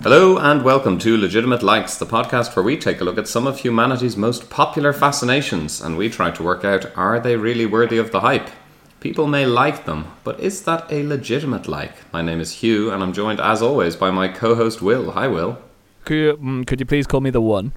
[0.00, 3.48] Hello and welcome to Legitimate Likes, the podcast where we take a look at some
[3.48, 7.98] of humanity's most popular fascinations and we try to work out are they really worthy
[7.98, 8.48] of the hype?
[9.00, 11.94] People may like them, but is that a legitimate like?
[12.12, 15.10] My name is Hugh and I'm joined as always by my co host Will.
[15.10, 15.58] Hi, Will.
[16.04, 17.72] Could you, mm, could you please call me the one?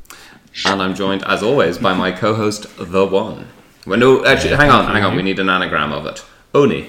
[0.67, 3.47] And I'm joined as always by my co host, The One.
[3.87, 6.23] Well, no, actually, hang on, hang on, we need an anagram of it.
[6.53, 6.87] Oni.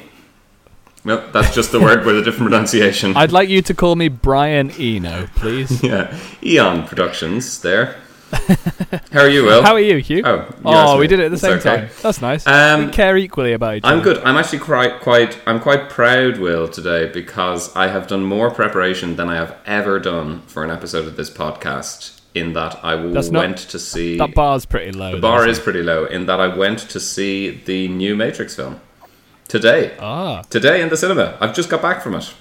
[1.05, 3.17] No, that's just the word with a different pronunciation.
[3.17, 5.83] I'd like you to call me Brian Eno, please.
[5.83, 7.97] Yeah, Eon Productions there.
[9.13, 9.63] How are you, Will?
[9.63, 10.23] How are you, Hugh?
[10.25, 11.77] Oh, you oh, we did it at the It's same okay.
[11.83, 11.91] time.
[12.03, 12.47] That's nice.
[12.47, 13.95] Um, we care equally about each other.
[13.95, 14.19] I'm good.
[14.23, 19.17] I'm actually quite, quite, I'm quite proud, Will, today because I have done more preparation
[19.17, 22.21] than I have ever done for an episode of this podcast.
[22.35, 25.11] In that I That's not- went to see That bar's pretty low.
[25.11, 26.07] the though, bar isn't is pretty low.
[26.07, 28.81] In that I went to see the new Matrix film
[29.53, 29.95] today.
[30.01, 30.43] Ah.
[30.49, 31.37] Today in the cinema.
[31.39, 32.33] I've just got back from it.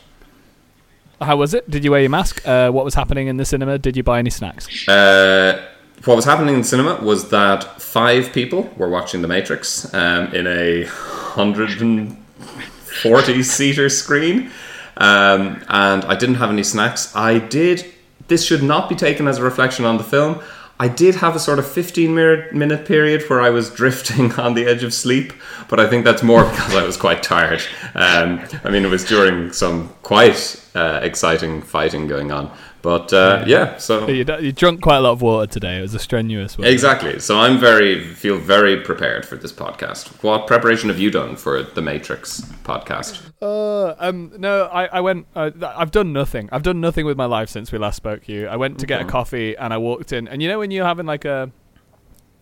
[1.20, 1.70] How was it?
[1.70, 2.48] Did you wear your mask?
[2.48, 3.78] Uh, what was happening in the cinema?
[3.78, 4.88] Did you buy any snacks?
[4.88, 5.62] Uh,
[6.06, 10.34] what was happening in the cinema was that five people were watching The Matrix um,
[10.34, 14.50] in a 140 seater screen.
[14.96, 17.14] Um, and I didn't have any snacks.
[17.14, 17.94] I did.
[18.30, 20.42] This should not be taken as a reflection on the film.
[20.82, 24.66] I did have a sort of 15 minute, period where I was drifting on the
[24.66, 25.32] edge of sleep,
[25.70, 27.62] but I think that's more because I was quite tired.
[27.94, 32.52] Um, I mean, it was during some quite uh, exciting fighting going on.
[32.82, 35.78] But uh, yeah, so You, you drunk quite a lot of water today.
[35.78, 36.68] It was a strenuous one.
[36.68, 37.20] Exactly.
[37.20, 40.24] So I'm very feel very prepared for this podcast.
[40.24, 43.22] What preparation have you done for the Matrix podcast?
[43.42, 45.28] Uh, um, no, I, I went.
[45.36, 46.50] Uh, I've done nothing.
[46.52, 48.48] I've done nothing with my life since we last spoke to you.
[48.48, 50.86] I went to get a coffee and I walked in, and you know when you're
[50.86, 51.52] having like a,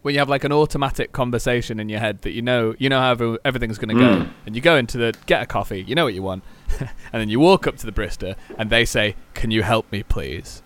[0.03, 2.99] when you have like an automatic conversation in your head that you know you know
[2.99, 6.05] how everything's going to go, and you go into the get a coffee, you know
[6.05, 6.43] what you want,
[6.79, 10.03] and then you walk up to the Brister and they say, "Can you help me,
[10.03, 10.61] please?"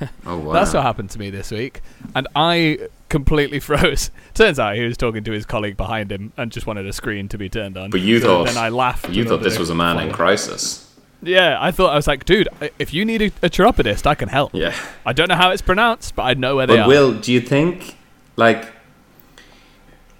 [0.26, 0.52] Oh wow.
[0.52, 1.80] That's what happened to me this week,
[2.14, 4.10] and I completely froze.
[4.34, 7.28] Turns out he was talking to his colleague behind him and just wanted a screen
[7.28, 7.90] to be turned on.
[7.90, 9.10] But you So thought then I laughed.
[9.10, 10.88] You thought this was a man in crisis.
[11.22, 12.48] Yeah, I thought I was like, dude,
[12.80, 14.52] if you need a, a chiropodist, I can help.
[14.54, 14.74] Yeah.
[15.06, 16.88] I don't know how it's pronounced, but I know where they But are.
[16.88, 17.96] Will, do you think
[18.34, 18.72] like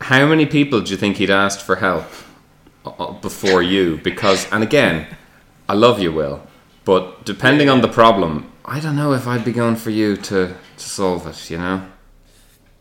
[0.01, 2.05] how many people do you think he'd asked for help
[2.85, 3.97] uh, before you?
[4.05, 5.09] Because and again,
[5.73, 6.47] I love you, Will,
[6.85, 10.55] but depending on the problem, I don't know if I'd be going for you to
[10.77, 11.51] to solve it.
[11.51, 11.83] You know.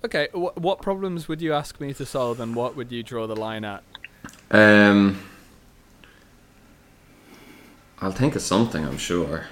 [0.04, 3.28] Okay, wh- what problems would you ask me to solve, and what would you draw
[3.28, 3.82] the line at?
[4.52, 5.22] Um,
[8.02, 8.84] I'll think of something.
[8.86, 9.46] I'm sure.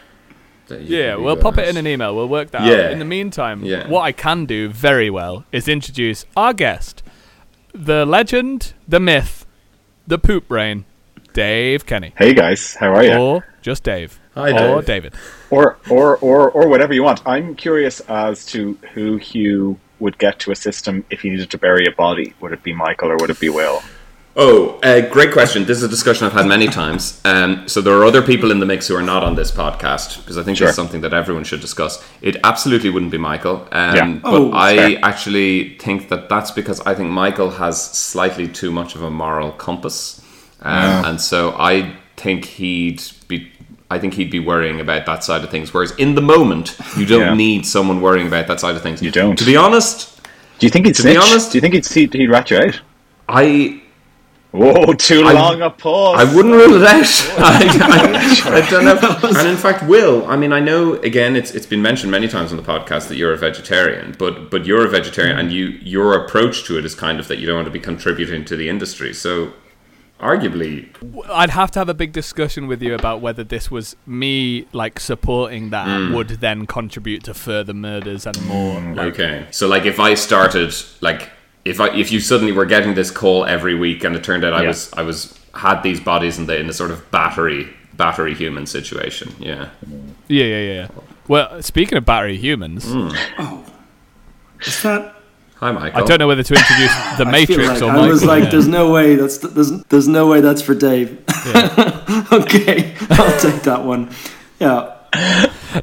[0.67, 1.69] that you Yeah, be we'll good pop it at.
[1.69, 2.13] in an email.
[2.15, 2.87] We'll work that Yeah.
[2.87, 2.91] out.
[2.91, 3.87] In the meantime, Yeah.
[3.87, 7.01] what I can do very well is introduce our guest,
[7.73, 9.45] the legend, the myth,
[10.05, 10.85] the poop brain,
[11.33, 13.13] Dave Kenny, Hey guys, how are you?
[13.13, 15.13] or just Dave, Hi, or David.
[15.49, 17.21] Or or or or whatever you want.
[17.25, 21.57] I'm curious as to who Hugh would get to assist him if he needed to
[21.57, 22.33] bury a body.
[22.39, 23.81] Would it be Michael or would it be Will?
[24.35, 25.65] Oh, uh, great question.
[25.65, 27.19] This is a discussion I've had many times.
[27.25, 30.19] Um, so there are other people in the mix who are not on this podcast
[30.21, 30.67] because I think Sure.
[30.67, 32.01] it's something that everyone should discuss.
[32.21, 33.67] It absolutely wouldn't be Michael.
[33.73, 34.05] Um, Yeah.
[34.23, 34.99] But Oh, I fair.
[35.03, 39.51] actually think that that's because I think Michael has slightly too much of a moral
[39.51, 40.21] compass,
[40.61, 43.51] um, and so I think he'd be.
[43.91, 45.73] I think he'd be worrying about that side of things.
[45.73, 47.33] Whereas in the moment, you don't Yeah.
[47.33, 49.01] need someone worrying about that side of things.
[49.01, 49.35] You don't.
[49.35, 50.21] To be honest,
[50.59, 52.57] Do you think he'd To be honest- Do you think he'd see, he'd rat you
[52.57, 52.81] out?
[53.27, 53.81] I
[54.51, 56.19] Whoa, too I- long a pause.
[56.19, 57.05] I wouldn't rule it out.
[57.39, 59.39] I, I, I don't know.
[59.39, 62.51] And in fact, Will, I mean, I know again, it's it's been mentioned many times
[62.51, 66.13] on the podcast that you're a vegetarian, but but you're a vegetarian, and you your
[66.13, 68.69] approach to it is kind of that you don't want to be contributing to the
[68.69, 69.13] industry.
[69.13, 69.53] So,
[70.19, 70.87] arguably,
[71.29, 74.99] I'd have to have a big discussion with you about whether this was me like
[74.99, 76.13] supporting that Hmm.
[76.13, 78.79] would then contribute to further murders and more.
[78.81, 79.45] Like, okay.
[79.51, 81.29] So, like, if I started, like,
[81.65, 84.53] if I if you suddenly were getting this call every week, and it turned out
[84.53, 84.67] I Yeah.
[84.69, 88.65] was I was had these bodies in the in a sort of battery battery human
[88.65, 89.69] situation, yeah.
[90.27, 90.73] Yeah, yeah, yeah.
[90.73, 90.87] yeah.
[91.27, 93.09] Well, speaking of battery humans, Hmm.
[94.61, 95.15] Is that?
[95.59, 96.01] Hi, Michael.
[96.01, 98.07] I don't know whether to introduce the Matrix like or I Michael.
[98.09, 98.49] was like, yeah.
[98.49, 101.19] there's no way that's there's there's no way that's for Dave.
[102.31, 104.09] okay, I'll take that one.
[104.59, 104.95] Yeah.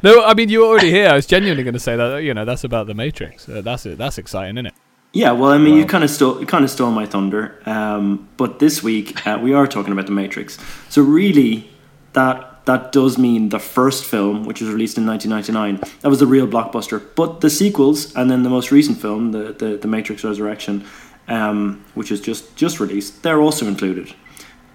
[0.03, 1.11] No, I mean you were already here.
[1.11, 2.23] I was genuinely going to say that.
[2.23, 3.49] You know, that's about the Matrix.
[3.49, 3.99] Uh, that's it.
[3.99, 4.75] That's exciting, isn't it?
[5.13, 7.59] Yeah, well, I mean, you kind of stole, you kind of stole my thunder.
[7.65, 10.59] Um, but this week uh, we are talking about the Matrix.
[10.89, 11.71] So really,
[12.15, 16.27] that that does mean the first film, which was released in 1999, that was the
[16.27, 17.01] real blockbuster.
[17.15, 20.85] But the sequels, and then the most recent film, the the, the Matrix Resurrection,
[21.29, 24.13] um, which is just just released, they're also included.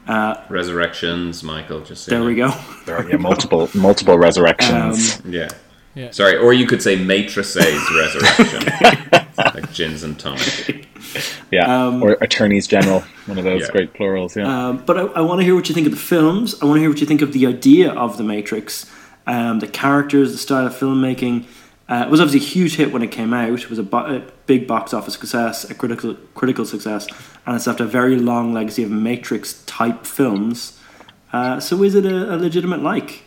[0.07, 1.81] Uh, Resurrections, Michael.
[1.81, 2.49] Just so There we know.
[2.49, 2.57] go.
[2.85, 5.21] There are yeah, multiple multiple resurrections.
[5.25, 5.49] Yeah.
[5.93, 6.11] Yeah.
[6.11, 8.63] Sorry, or you could say Matrices Resurrection,
[9.37, 10.87] like gins and tonic.
[11.51, 13.71] yeah, or attorneys general, one of those Yeah.
[13.71, 14.35] great plurals.
[14.35, 14.67] Yeah.
[14.69, 16.55] Um, but I, I want to hear what you think of the films.
[16.61, 18.89] I want to hear what you think of the idea of the Matrix,
[19.27, 21.45] um, the characters, the style of filmmaking.
[21.89, 23.49] Uh, it was obviously a huge hit when it came out.
[23.49, 27.05] It was a, bo- a big box office success, a critical critical success,
[27.45, 30.79] and it's left a very long legacy of Matrix type films.
[31.33, 33.23] Uh, so, is it a, a legitimate like?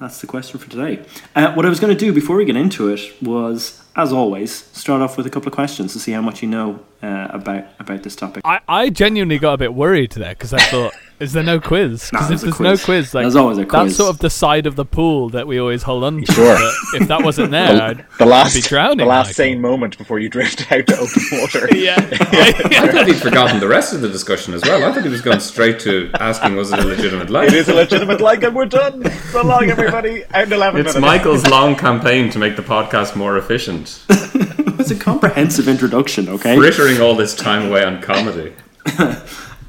[0.00, 1.04] That's the question for today.
[1.36, 4.50] Uh, what I was going to do before we get into it was, as always,
[4.72, 7.64] start off with a couple of questions to see how much you know uh, about
[7.78, 8.40] about this topic.
[8.46, 12.10] I, I genuinely got a bit worried there because I thought, is there no quiz?
[12.12, 12.84] Nah, Because if there's a there's no quiz.
[12.84, 15.58] quiz, like There's always a that's sort of the side of the pool that we
[15.60, 16.32] always hold on to.
[16.32, 16.54] Sure.
[16.92, 18.98] But if that wasn't there, I'd, the last, I'd be drowning.
[18.98, 19.34] the last Michael.
[19.34, 21.68] sane moment before you drift out to open water.
[21.76, 21.94] Yeah.
[21.96, 24.82] I thought he'd forgotten the rest of the discussion as well.
[24.84, 27.44] I thought he was going straight to asking, was it a legitimate lie?
[27.46, 29.10] It is a legitimate like, and we're done.
[29.32, 30.24] So long, everybody.
[30.32, 31.00] Out in eleven It's minutes.
[31.00, 36.56] Michael's long campaign to make the podcast more efficient, It's a comprehensive introduction, okay?
[36.56, 38.54] frittering all this time away on comedy.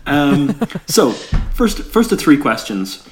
[0.05, 1.11] So,
[1.53, 3.07] first, first the three questions.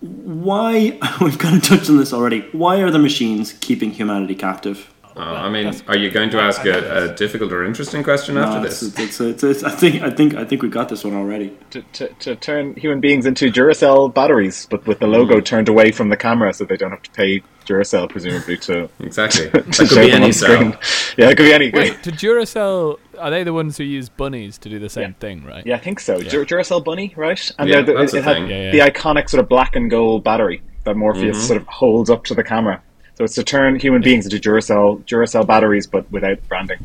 [0.00, 4.88] Why, we've kind of touched on this already, why are the machines keeping humanity captive?
[5.14, 8.60] Uh, I mean, are you going to ask a, a difficult or interesting question after
[8.60, 8.82] Uh, this?
[8.82, 11.54] it's, it's, it's, it's, I think I think I think we got this one already.
[11.68, 15.92] to, to, to turn human beings into Duracell batteries, but with the logo turned away
[15.92, 18.88] from the camera, so they don't have to pay Duracell presumably to.
[19.00, 19.50] Exactly.
[19.50, 20.72] to That could show be them any on screen.
[20.80, 21.14] cell.
[21.18, 21.70] Yeah, it could be any.
[21.70, 25.14] Wait, do Duracell are they the ones who use bunnies to do the same Yeah.
[25.20, 25.66] thing, right?
[25.66, 26.20] Yeah, I think so.
[26.20, 27.50] Dur- Duracell Bunny, right?
[27.58, 28.48] And Yeah, they're the, that's it, a it had.
[28.48, 28.86] Yeah, yeah.
[28.86, 31.46] the iconic sort of black and gold battery that Morpheus Mm-hmm.
[31.46, 32.82] sort of holds up to the camera.
[33.14, 36.78] So it's to turn human beings into Duracell Duracell batteries, but without branding.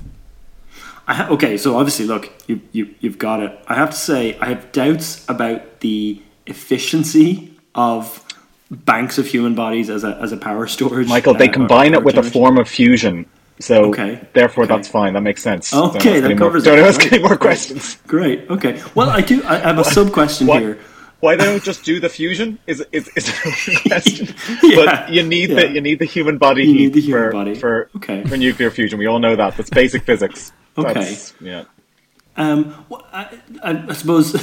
[1.07, 3.57] I ha- okay, so obviously, look, you, you you've got it.
[3.67, 8.23] I have to say, I have doubts about the efficiency of
[8.69, 11.07] banks of human bodies as a as a power storage.
[11.07, 13.25] Michael, they uh, combine power it with a form of fusion.
[13.59, 14.75] So Okay, therefore, okay.
[14.75, 15.13] that's fine.
[15.13, 15.73] That makes sense.
[15.73, 17.97] Okay, that any more- covers Don't ask Great, any more questions.
[18.07, 18.49] Great.
[18.49, 18.81] Okay.
[18.93, 19.41] Well, I do.
[19.45, 20.77] I have a sub question here.
[21.19, 23.31] Why they don't just do the fusion is is, is a
[23.89, 24.27] question.
[24.61, 25.55] Yeah, But you need yeah.
[25.61, 27.55] the you need the human body You heat need the human for, body.
[27.55, 28.23] for Okay.
[28.25, 28.99] for nuclear fusion.
[28.99, 29.57] We all know that.
[29.57, 30.51] That's basic physics.
[30.77, 30.93] Okay.
[30.93, 31.63] That's, yeah.
[32.35, 34.33] Um, well, I, I, I suppose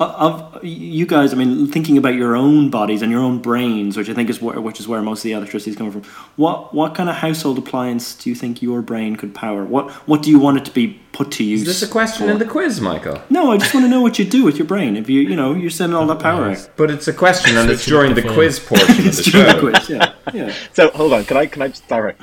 [0.00, 1.32] Uh, of you guys.
[1.32, 4.40] I mean, thinking about your own bodies and your own brains, which I think is
[4.40, 6.02] where which is where most of the electricity is coming from.
[6.34, 9.64] What what kind of household appliance do you think your brain could power?
[9.64, 11.60] What what do you want it to be put to use?
[11.62, 12.32] Is this a question for?
[12.32, 13.22] in the quiz, Michael?
[13.30, 14.96] No, I just want to know what you do with your brain.
[14.96, 16.70] If you you know you're sending all that power out.
[16.76, 19.88] But it's a question, and it's during the quiz portion of the during the quiz.
[19.88, 20.54] Yeah, yeah.
[20.72, 21.24] So hold on.
[21.24, 22.20] Can I can I just direct?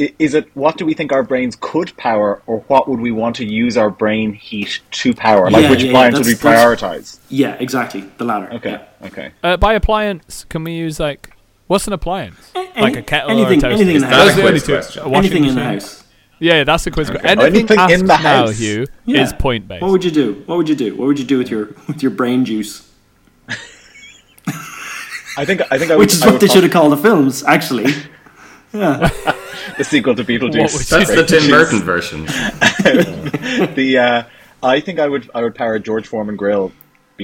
[0.00, 3.10] I- Is it what do we think our brains could power, or what would we
[3.12, 5.50] want to use our brain heat to power?
[5.50, 7.18] Like Yeah, which yeah, yeah, appliance would we prioritize?
[7.28, 8.04] Yeah, exactly.
[8.18, 8.50] The latter.
[8.54, 9.06] Okay, Yeah.
[9.06, 9.30] okay.
[9.42, 11.30] Uh, by appliance, can we use like
[11.66, 12.50] what's an appliance?
[12.54, 13.82] any- like a kettle anything- or a toaster?
[13.82, 14.72] anything in the Is that Those a the only two.
[14.72, 15.02] question?
[15.04, 15.72] Washing Anything in the machine?
[15.80, 16.04] house.
[16.42, 17.10] Yeah, that's a quiz.
[17.10, 17.18] Okay.
[17.22, 18.58] Anything, Anything asked in the now, house.
[18.58, 19.22] Hugh, Yeah.
[19.24, 19.82] is point based.
[19.82, 20.42] What would you do?
[20.46, 20.96] What would you do?
[20.96, 22.88] What would you do with your with your brain juice?
[25.36, 26.96] I think I think I would, Which is what would they should have called the
[26.96, 27.92] films, actually.
[28.72, 29.08] Yeah.
[29.78, 30.88] the sequel to What Beetlejuice.
[30.88, 31.50] That's the Great Tim.
[31.50, 32.24] Burton version.
[33.74, 34.22] the uh,
[34.62, 36.72] I think I would I would power George Foreman grill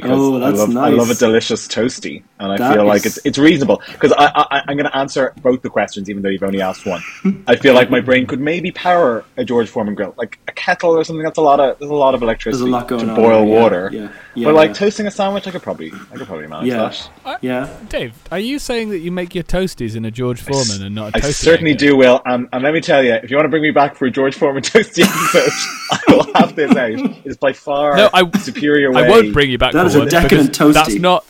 [0.01, 3.07] because Oh, I that's love I love a delicious toasty and I That feel like
[3.07, 6.29] it's it's reasonable because I, I I'm going to answer both the questions even though
[6.29, 7.03] you've only asked one.
[7.47, 10.91] I feel like my brain could maybe power a George Foreman grill like a kettle
[10.91, 11.23] or something.
[11.25, 13.17] That's a lot of there's a lot of electricity There's a lot going to on
[13.17, 13.91] boil there, water.
[13.93, 16.77] yeah, yeah, but like toasting a sandwich, I could probably I could probably manage Yeah.
[16.89, 17.11] that.
[17.25, 17.69] Uh, yeah.
[17.89, 21.17] Dave, are you saying that you make your toasties in a George Foreman and not
[21.17, 21.87] a toasty I certainly maker?
[21.87, 22.21] do, Will.
[22.27, 24.11] And, and let me tell you, if you want to bring me back for a
[24.11, 25.53] George Foreman toasty episode,
[25.91, 27.17] I will have this out.
[27.25, 29.05] It's by far No, I- superior way.
[29.05, 31.25] I won't bring you back That for is a decadent because That's not.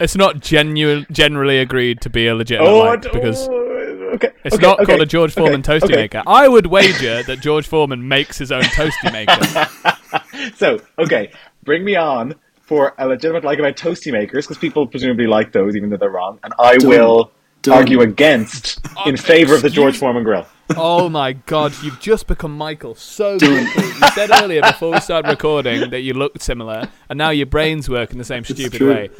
[0.00, 4.56] It's not genuine, generally agreed to be a legitimate Oh, like, because oh, okay, it's
[4.56, 5.94] okay, not okay, called a George Foreman okay, toasty okay.
[5.94, 6.22] maker.
[6.26, 9.68] I would wager that George Foreman makes his own toasty maker.
[10.56, 11.32] So, okay,
[11.64, 15.76] bring me on for a legitimate like about toasty makers because people presumably like those
[15.76, 16.88] even though they're wrong, and I Done.
[16.88, 17.32] will
[17.64, 17.78] Done.
[17.78, 20.46] argue against in favor of the George Foreman grill.
[20.76, 23.64] oh my god, you've just become Michael so quickly.
[23.64, 27.88] You said earlier before we started recording that you looked similar, and now your brains
[27.88, 29.10] work in the same stupid way.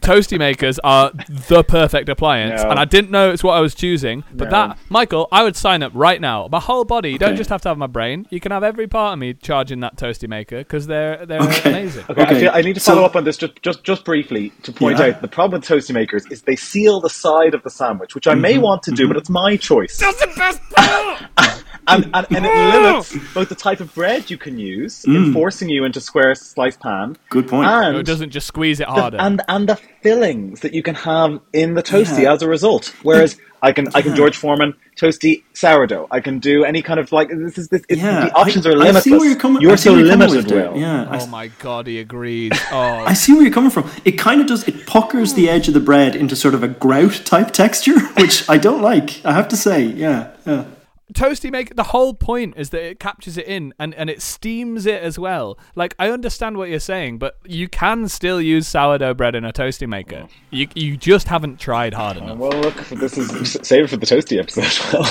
[0.00, 1.10] Toasty makers are
[1.48, 2.70] the perfect appliance, No.
[2.70, 4.24] and I didn't know it's what I was choosing.
[4.32, 4.50] But No.
[4.50, 6.48] that, Michael, I would sign up right now.
[6.50, 7.10] My whole body.
[7.12, 7.38] You don't Okay.
[7.38, 8.26] just have to have my brain.
[8.30, 11.70] You can have every part of me charging that toasty maker because they're they're Okay.
[11.70, 12.04] amazing.
[12.08, 14.04] Okay, I, Okay, feel, I need to so- follow up on this just, just, just
[14.04, 15.06] briefly to point Yeah.
[15.06, 18.26] out the problem with toasty makers is they seal the side of the sandwich, which
[18.26, 18.62] I may Mm-hmm.
[18.62, 19.98] want to do, but it's my choice.
[19.98, 20.60] That's the best
[21.90, 25.84] and, and, and it limits both the type of bread you can use, enforcing you
[25.84, 27.16] into square sliced pan, Mm.
[27.30, 27.68] Good point.
[27.68, 29.16] and It doesn't just squeeze it the, harder.
[29.20, 32.32] and and the fillings that you can have in the toasty Yeah.
[32.34, 32.94] as a result.
[33.02, 36.06] Whereas I can I can George Foreman toasty sourdough.
[36.10, 37.82] I can do any kind of like this is this.
[37.90, 38.24] It's, yeah.
[38.26, 38.96] the options I, are limitless.
[38.96, 39.60] I see where you're coming.
[39.62, 40.50] You're so you're limited.
[40.50, 40.76] Will.
[40.78, 41.06] Yeah.
[41.10, 42.52] I oh my god, he agrees.
[42.72, 43.90] Oh, I see where you're coming from.
[44.04, 44.66] It kind of does.
[44.66, 48.48] It puckers the edge of the bread into sort of a grout type texture, which
[48.48, 49.20] I don't like.
[49.26, 49.84] I have to say.
[49.84, 50.28] Yeah.
[50.46, 50.64] Yeah.
[51.12, 54.86] Toasty maker the whole point is that it captures it in and, and it steams
[54.86, 59.14] it as well like i understand what you're saying but you can still use sourdough
[59.14, 63.16] bread in a toasty maker you, you just haven't tried hard enough Well, look, this
[63.18, 65.08] is save it for the toasty episode.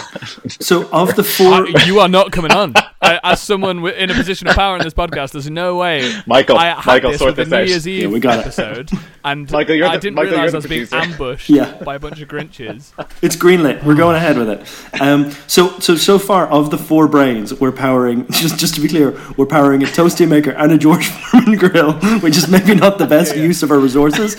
[0.62, 4.13] So of the four, Uh, you are not coming on I, as someone in a
[4.13, 7.36] position of power in this podcast there's no way Michael, I had Michael, this sort
[7.38, 7.72] with the this New.
[7.72, 8.41] Year's Eve Yeah, we got it.
[8.41, 8.91] episode
[9.24, 11.72] and Michael, you're I the- didn't Michael, realize I you're was the being ambushed Yeah.
[11.84, 12.91] by a bunch of Grinches
[13.22, 13.84] it's greenlit.
[13.84, 15.01] We're going ahead with it.
[15.01, 18.27] Um, so so so so far of the four brains, we're powering.
[18.31, 21.93] Just just to be clear, we're powering a toasty maker and a George Foreman grill,
[22.19, 24.36] which is maybe not the best use of our resources.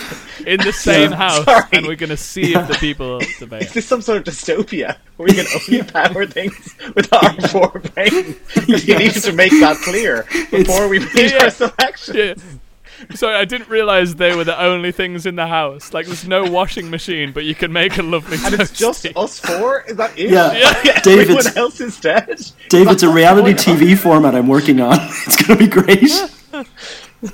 [0.46, 1.64] in the same house Sorry.
[1.72, 5.26] and we're gonna see if the people debate is this some sort of dystopia where
[5.28, 8.36] we can only power things with our four brains?
[8.54, 8.98] Because we Yes.
[8.98, 11.44] needed to make that clear before we made Yeah.
[11.44, 12.40] our selection.
[13.08, 13.16] Yeah.
[13.16, 15.94] Sorry, I didn't realize they were the only things in the house.
[15.94, 19.38] Like, there's no washing machine, but you can make a lovely And it's just us
[19.40, 19.82] four?
[19.88, 20.30] Is that it?
[20.30, 20.50] Yeah.
[21.06, 22.40] Everyone David's- else is dead?
[22.68, 23.82] Dave, it's a reality going on?
[23.86, 24.98] TV format I'm working on.
[25.26, 26.10] It's going to be great.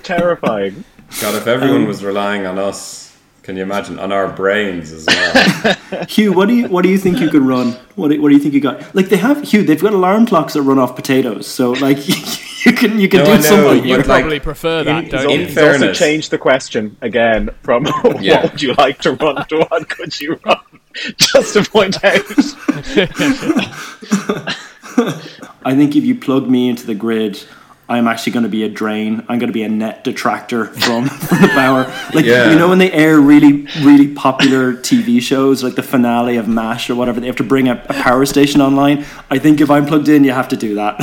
[0.02, 0.84] Terrifying.
[1.20, 5.74] God, if everyone was relying on us, can you imagine on our brains as well?
[6.08, 7.72] Hugh, what do you what do you think you could run?
[7.94, 8.92] What do, what do you think you got?
[8.94, 11.46] Like they have Hugh, they've got alarm clocks that run off potatoes.
[11.46, 11.98] So like
[12.66, 13.84] you can you can No, do I know, something.
[13.88, 15.46] You but like, probably prefer that, He's, don't al- in you?
[15.46, 17.86] he's also fairness- changed the question again from
[18.20, 18.42] Yeah.
[18.42, 20.58] what would you like to run to what could you run?
[21.16, 22.22] Just to point out.
[25.64, 27.42] I think if you plug me into the grid,
[27.88, 29.20] I'm actually going to be a drain.
[29.28, 31.84] I'm going to be a net detractor from, from the power.
[32.14, 32.50] Like Yeah.
[32.50, 36.88] you know when they air really really popular TV shows like the finale of MASH
[36.90, 39.04] or whatever, they have to bring a, a power station online.
[39.30, 40.98] I think if I'm plugged in, you have to do that.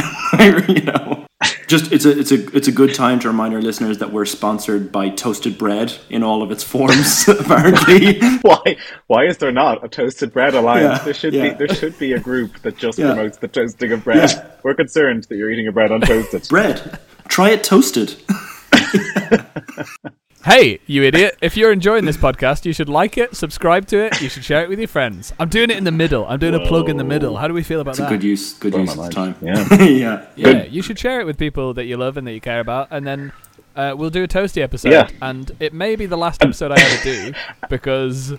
[0.68, 1.26] you know.
[1.74, 4.26] Just it's a it's a it's a good time to remind our listeners that we're
[4.26, 7.28] sponsored by Toasted Bread in all of its forms.
[7.40, 8.78] apparently, Why?
[9.08, 11.00] Why is there not a toasted bread alliance?
[11.00, 11.50] Yeah, there should yeah.
[11.50, 11.66] be.
[11.66, 13.16] There should be a group that just Yeah.
[13.16, 14.30] promotes the toasting of bread.
[14.62, 16.48] We're concerned that you're eating a bread untoasted.
[16.48, 17.00] bread.
[17.28, 18.22] Try it toasted.
[20.46, 21.38] Hey, you idiot.
[21.42, 24.62] If you're enjoying this podcast, you should like it, subscribe to it, you should share
[24.62, 25.32] it with your friends.
[25.40, 26.26] I'm doing it in the middle.
[26.28, 27.38] I'm doing a plug in the middle.
[27.38, 28.10] How do we feel about It's a that?
[28.10, 28.54] good use.
[28.56, 29.14] Good use of mind.
[29.14, 29.36] time.
[29.42, 29.74] Yeah.
[29.84, 30.26] yeah.
[30.36, 30.50] Yeah.
[30.50, 32.90] Yeah, you should share it with people that you love and that you care about,
[32.92, 33.32] and then
[33.78, 34.92] uh, we'll do a toasty episode.
[34.92, 35.08] Yeah.
[35.22, 37.34] And it may be the last episode I ever do
[37.70, 38.34] because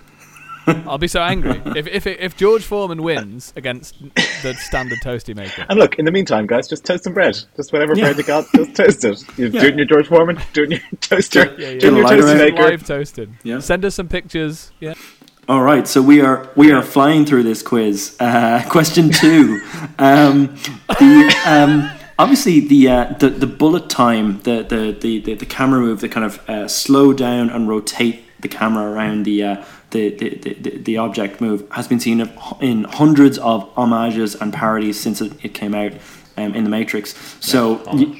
[0.87, 3.95] I'll be so angry if if if George Foreman wins against
[4.43, 5.65] the standard toasty maker.
[5.69, 7.37] And look, in the meantime, guys, just toast some bread.
[7.55, 8.05] Just whatever Yeah.
[8.05, 9.23] bread you got, just toast it.
[9.37, 9.61] You're Yeah.
[9.61, 11.79] doing your George Foreman, doing your toaster, Yeah, yeah.
[11.79, 12.37] doing your Lighter toasty out.
[12.37, 12.63] maker.
[12.63, 13.33] Live toasted.
[13.43, 13.59] Yeah.
[13.59, 14.71] Send us some pictures.
[14.79, 14.93] Yeah.
[15.47, 18.15] All right, so we are we are flying through this quiz.
[18.19, 19.61] Uh, question two.
[19.99, 20.55] Um,
[20.99, 25.79] the, um, obviously, the, uh, the the bullet time, the the, the, the, the camera
[25.81, 29.63] move, the kind of uh, slow down and rotate the camera around the, uh,
[29.95, 32.19] the, the, the the object move has been seen
[32.59, 35.93] in hundreds of homages and parodies since it, it came out
[36.37, 37.15] um, in the Matrix.
[37.39, 37.81] So.
[37.93, 38.15] you,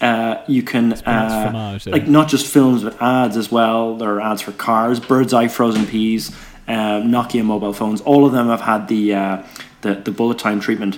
[0.00, 3.96] uh, you can uh, fromage, like not just films but ads as well.
[3.96, 6.30] There are ads for cars, Birds Eye frozen peas,
[6.66, 8.00] uh, Nokia mobile phones.
[8.00, 9.42] All of them have had the, uh,
[9.82, 10.96] the the bullet time treatment.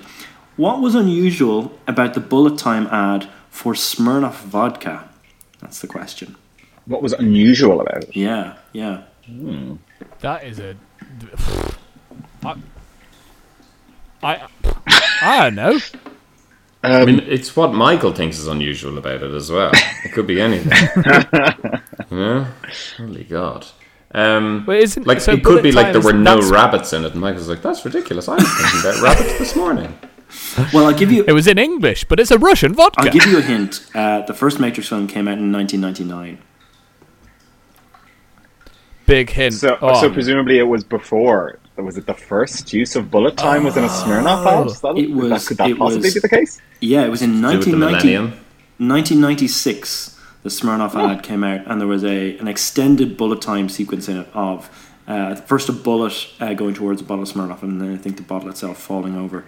[0.57, 5.09] What was unusual about the bullet time ad for Smirnoff vodka?
[5.61, 6.35] That's the question.
[6.87, 8.17] What was unusual about it?
[8.17, 9.03] Yeah, yeah.
[9.27, 9.75] Hmm.
[10.21, 10.77] That is a.
[12.45, 12.55] I,
[14.23, 14.49] I,
[15.21, 15.79] I don't know.
[16.83, 19.73] Um, I mean, it's what Michael thinks is unusual about it as well.
[20.05, 20.71] It could be anything.
[22.11, 22.53] yeah,
[22.97, 23.67] holy God.
[24.13, 27.13] Um, Wait, isn't, like so it could be like there were no rabbits in it,
[27.13, 29.99] and Michael's like, "That's ridiculous." I was thinking about rabbits this morning.
[30.73, 33.03] Well, I'll give you It was in English, but it's a Russian vodka.
[33.03, 33.87] I'll give you a hint.
[33.95, 36.39] Uh, the first Matrix film came out in 1999.
[39.07, 39.55] Big hint.
[39.55, 40.01] So, Oh.
[40.01, 41.59] so presumably it was before.
[41.77, 44.67] Was it the first use of bullet time was in a Smirnoff ad?
[44.67, 46.61] Is that, It was- that, could that it possibly was- be the case?
[46.81, 48.37] Yeah, it was in Do with the 1990,
[48.79, 50.19] 1996.
[50.43, 54.19] The Smirnoff ad came out, and there was a an extended bullet time sequence in
[54.19, 54.71] it of
[55.09, 58.17] uh, first a bullet uh, going towards a bottle of Smirnoff, and then I think
[58.17, 59.45] the bottle itself falling over.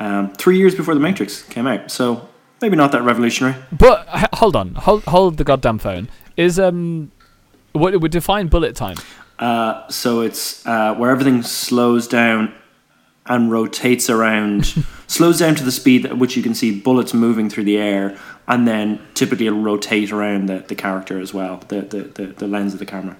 [0.00, 2.28] Um, three years before the Matrix came out, so
[2.62, 3.56] maybe not that revolutionary.
[3.72, 6.08] But hold on, hold hold the goddamn phone.
[6.36, 7.10] Is um,
[7.78, 8.96] what would define bullet time?
[9.38, 12.54] Uh, so it's uh, where everything slows down
[13.26, 14.66] and rotates around,
[15.06, 18.18] slows down to the speed at which you can see bullets moving through the air,
[18.46, 22.46] and then typically it'll rotate around the, the character as well, the, the, the, the
[22.46, 23.16] lens of the camera.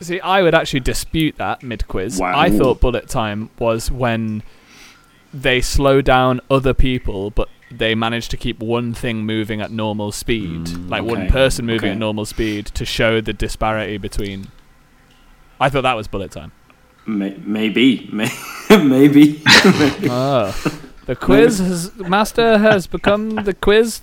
[0.00, 2.18] See, I would actually dispute that mid quiz.
[2.18, 2.38] Wow.
[2.38, 4.42] I thought bullet time was when
[5.34, 10.12] they slow down other people, but they managed to keep one thing moving at normal
[10.12, 11.92] speed, like one person moving okay.
[11.92, 14.48] at normal speed, to show the disparity between.
[15.60, 16.52] I thought that was bullet time.
[17.06, 18.30] May, maybe, may,
[18.70, 19.42] maybe.
[19.46, 20.54] Oh,
[21.06, 24.02] the quiz has, master has become the quiz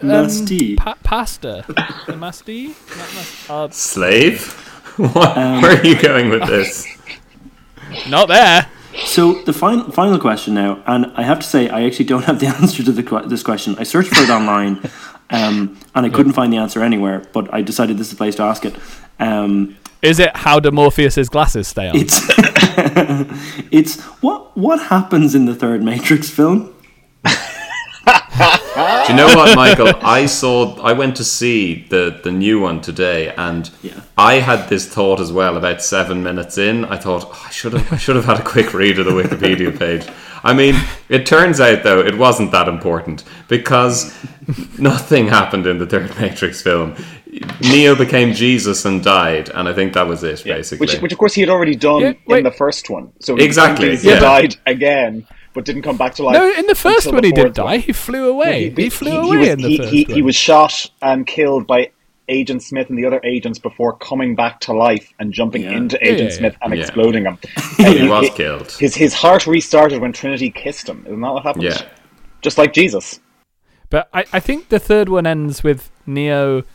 [0.00, 0.76] um, Nasty.
[0.76, 1.64] pa- pasta.
[2.06, 2.74] the masty?
[3.48, 4.60] Uh, Slave?
[4.96, 5.36] What?
[5.36, 6.86] Um, Where are you going with this?
[8.08, 8.70] not there.
[9.06, 12.40] So the final final question now, and I have to say I actually don't have
[12.40, 13.76] the answer to the, this question.
[13.78, 14.80] I searched for it online,
[15.30, 17.24] um, and I couldn't find the answer anywhere.
[17.32, 18.76] But I decided this is the place to ask it.
[19.18, 21.96] Um, Is it how do Morpheus's glasses stay on?
[21.96, 22.20] it's
[23.70, 26.73] it's what what happens in the third Matrix film?
[28.74, 29.92] Do you know what, Michael?
[30.02, 30.76] I saw.
[30.80, 34.00] I went to see the the new one today, and Yeah.
[34.18, 35.56] I had this thought as well.
[35.56, 37.92] About seven minutes in, I thought oh, I should have.
[37.92, 40.06] I should have had a quick read of the Wikipedia page.
[40.42, 40.74] I mean,
[41.08, 44.12] it turns out though it wasn't that important because
[44.78, 46.96] nothing happened in the third Matrix film.
[47.60, 50.84] Neo became Jesus and died, and I think that was it, basically.
[50.86, 53.12] Which, which of course he had already done Yeah, in the first one.
[53.20, 54.20] So Exactly, He yeah.
[54.20, 56.34] died again, but didn't come back to life.
[56.34, 57.64] no, in the first one the he did fourth die.
[57.64, 57.80] one.
[57.80, 58.70] He flew away.
[58.70, 60.14] he, flew away was, in the he, first he, one.
[60.14, 61.90] he was shot and killed by
[62.28, 65.72] Agent Smith and the other agents before coming back to life and jumping Yeah.
[65.76, 66.80] into Agent yeah, Smith and yeah.
[66.82, 67.38] exploding him.
[67.76, 68.72] he was killed.
[68.72, 71.04] His his heart restarted when Trinity kissed him.
[71.06, 71.64] Isn't that what happened?
[71.64, 71.82] Yeah.
[72.42, 73.20] Just like Jesus.
[73.90, 76.66] But I, I think the third one ends with Neo d-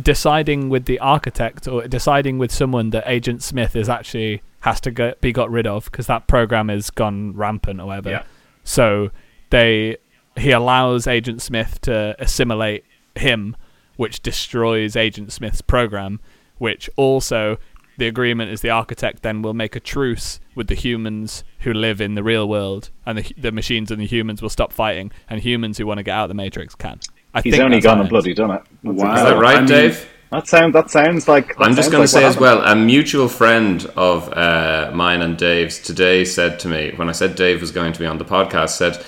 [0.00, 4.90] deciding with the architect or deciding with someone that Agent Smith is actually has to
[4.90, 8.08] go, be got rid of because that program has gone rampant or whatever.
[8.08, 8.22] Yeah.
[8.64, 9.10] So
[9.50, 9.98] they
[10.36, 13.56] he allows Agent Smith to assimilate him,
[13.96, 16.18] which destroys Agent Smith's program.
[16.56, 17.58] Which also
[17.98, 22.00] the agreement is the architect then will make a truce with the humans who live
[22.00, 25.42] in the real world, and the the machines and the humans will stop fighting, and
[25.42, 27.00] humans who want to get out of the Matrix can.
[27.34, 28.62] I He's think only that's gone and bloody done it.
[28.82, 29.14] That's Wow.
[29.14, 30.08] Is that right, I mean- Dave?
[30.34, 31.56] That sounds that sounds like.
[31.56, 35.22] that I'm just going like to say as well, a mutual friend of uh, mine
[35.22, 38.18] and Dave's today said to me, when I said Dave was going to be on
[38.18, 39.00] the podcast, said,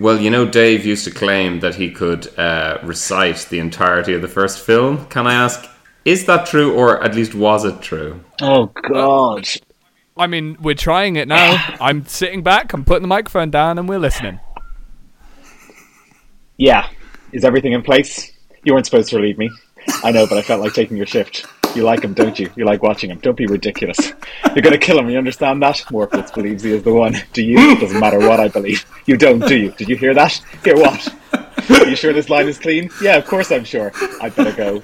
[0.00, 4.22] Well, you know, Dave used to claim that he could uh, recite the entirety of
[4.22, 5.04] the first film.
[5.08, 5.68] Can I ask,
[6.06, 8.24] is that true, or at least was it true?
[8.40, 9.46] Oh God!
[10.16, 11.62] I mean, we're trying it now.
[11.78, 14.40] I'm sitting back, I'm putting the microphone down, and we're listening.
[16.56, 16.88] Yeah,
[17.32, 18.32] is everything in place?
[18.64, 19.50] You weren't supposed to relieve me.
[20.04, 21.46] I know, but I felt like taking your shift.
[21.74, 22.50] You like him, don't you?
[22.56, 23.18] You like watching him.
[23.18, 23.98] Don't be ridiculous.
[24.54, 25.08] You're going to kill him.
[25.10, 25.84] You understand that?
[25.90, 27.14] Morpheus believes he is the one.
[27.32, 27.72] Do you?
[27.72, 28.84] It doesn't matter what I believe.
[29.06, 29.70] You don't, do you?
[29.72, 30.32] Did you hear that?
[30.64, 31.14] Hear what?
[31.70, 32.90] Are you sure this line is clean?
[33.02, 33.92] Yeah, of course I'm sure.
[34.22, 34.82] I better go.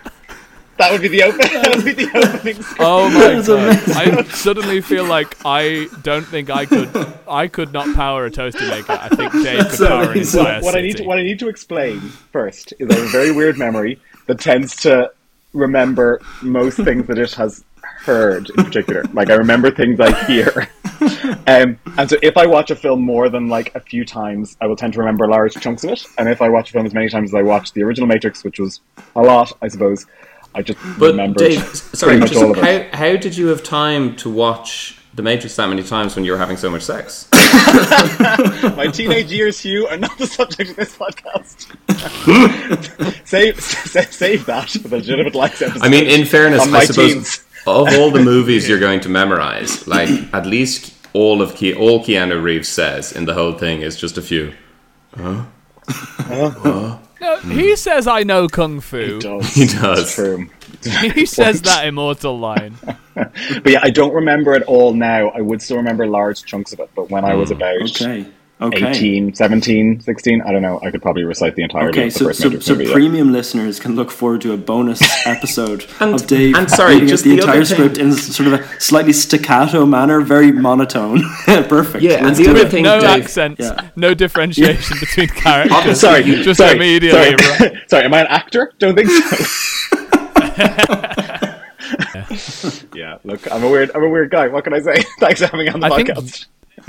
[0.77, 1.38] That would be the open.
[1.53, 2.62] That would be the opening.
[2.62, 2.77] scene.
[2.81, 4.19] Oh my That's god!
[4.19, 6.90] I suddenly feel like I don't think I could.
[7.29, 8.99] I could not power a toaster maker.
[9.01, 10.40] I think Dave could power an amazing.
[10.40, 13.09] entire what I need to what I need to explain first is I have a
[13.09, 15.11] very weird memory that tends to
[15.53, 19.05] remember most things that it has heard in particular.
[19.13, 20.69] Like I remember things I hear.
[21.47, 24.67] Um, and so if I watch a film more than like a few times, I
[24.67, 26.03] will tend to remember large chunks of it.
[26.17, 28.43] And if I watch a film as many times as I watched the original Matrix,
[28.45, 28.81] which was
[29.15, 30.07] a lot, I suppose,
[30.55, 32.91] I just But remembered Dave, sorry, much just all of it.
[32.95, 36.33] how, how did you have time to watch The Matrix that many times when you
[36.33, 37.29] were having so much sex?
[38.77, 41.77] My teenage years, Hugh, are not the subject of this podcast.
[43.27, 45.85] save, save, save that for the legitimate likes episode.
[45.85, 47.44] I mean, in fairness, I suppose teens.
[47.64, 52.03] of all the movies you're going to memorize, like at least all of Ke- all
[52.03, 54.53] Keanu Reeves says in the whole thing is just a few.
[55.16, 55.44] Huh?
[57.20, 57.74] No, he hmm.
[57.77, 59.14] says I know kung fu.
[59.14, 59.55] He does.
[59.55, 60.00] He does.
[60.00, 60.50] It's true.
[61.12, 62.77] He says that immortal line.
[63.62, 65.29] But yeah, I don't remember it all now.
[65.31, 66.90] I would still remember large chunks of it.
[66.94, 68.27] But when I was mm, about Okay.
[68.62, 68.88] Okay.
[68.90, 72.18] 18, 17, 16, I don't know, I could probably recite the entirety Okay, of the
[72.20, 72.85] so first so, Matrix so movie.
[72.87, 72.92] yeah.
[72.92, 77.24] premium listeners can look forward to a bonus episode And- of Dave and sorry, just
[77.24, 81.22] the, the other entire thing- script in sort of a slightly staccato manner, very monotone.
[81.44, 82.05] Perfect.
[82.05, 82.70] Yeah, and Let's the other it.
[82.70, 83.90] thing, No Dave, accents, Yeah.
[83.96, 85.98] no differentiation between characters.
[86.00, 87.37] sorry, just sorry, immediately.
[87.37, 87.83] Sorry.
[87.88, 88.72] sorry, am I an actor?
[88.79, 91.11] Don't think so.
[92.94, 94.48] Yeah, look, I'm a weird, I'm a weird guy.
[94.48, 95.02] What can I say?
[95.20, 96.46] Thanks for having me on the I think- podcast.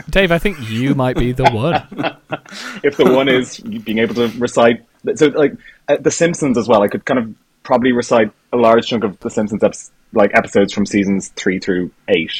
[0.09, 1.75] Dave, I think you might be the one.
[2.83, 4.83] if the one is being able to recite,
[5.15, 5.53] so like
[5.87, 9.17] uh, The Simpsons as well, I could kind of probably recite a large chunk of
[9.21, 12.31] The Simpsons eps- like episodes from seasons three through eight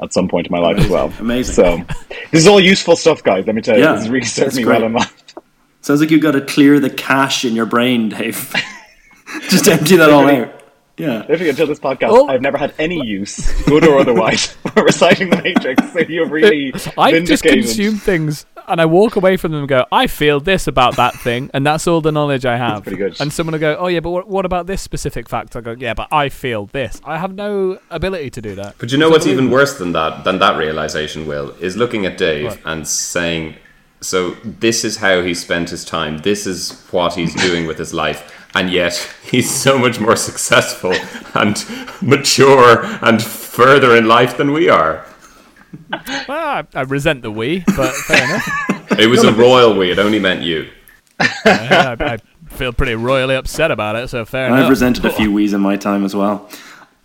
[0.00, 1.12] at some point in my life as well.
[1.18, 1.54] Amazing.
[1.54, 1.84] So
[2.30, 3.44] this is all useful stuff, guys.
[3.46, 4.78] Let me tell you, Yeah, this has really served me great.
[4.78, 5.24] well in life.
[5.80, 8.54] Sounds like you've got to clear the cache in your brain, Dave.
[9.48, 10.62] Just empty that all out.
[10.96, 11.18] Yeah.
[11.28, 12.28] Literally, until this podcast, Oh.
[12.28, 15.92] I've never had any use, good or otherwise, for reciting the Matrix.
[15.92, 19.84] So you've really I just consume things and I walk away from them and go,
[19.92, 22.82] I feel this about that thing, and that's all the knowledge I have.
[22.84, 23.20] pretty good.
[23.20, 25.54] And someone will go, Oh yeah, but what, what about this specific fact?
[25.56, 27.00] I go, Yeah, but I feel this.
[27.04, 28.76] I have no ability to do that.
[28.78, 32.16] But you know what's even worse than that, than that realization, Will, is looking at
[32.16, 32.60] Dave What?
[32.64, 33.56] and saying,
[34.00, 37.92] so this is how he spent his time, this is what he's doing with his
[37.92, 40.94] life, and yet he's so much more successful
[41.34, 41.64] and
[42.00, 45.04] mature and further in life than we are.
[46.28, 48.48] Well, I, I resent the we, but fair enough.
[48.98, 50.70] It was a royal we, it only meant you.
[51.44, 54.64] Yeah, I, I feel pretty royally upset about it, so fair enough.
[54.64, 56.48] I've resented a few wees in my time as well.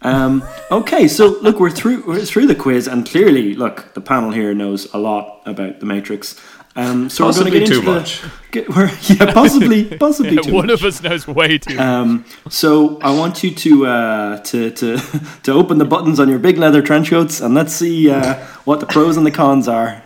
[0.01, 4.31] Um, okay, so look, we're through we're through the quiz, and clearly, look, the panel
[4.31, 6.39] here knows a lot about the Matrix.
[6.79, 8.21] Um, so Possibly we're going to too get into much.
[8.21, 8.85] The, get, we're,
[9.25, 10.79] yeah, possibly, possibly Yeah, too one much.
[10.79, 11.83] of us knows way too much.
[11.85, 14.97] Um, so I want you to uh, to to
[15.43, 18.79] to open the buttons on your big leather trench coats, and let's see uh, what
[18.79, 20.01] the pros and the cons are.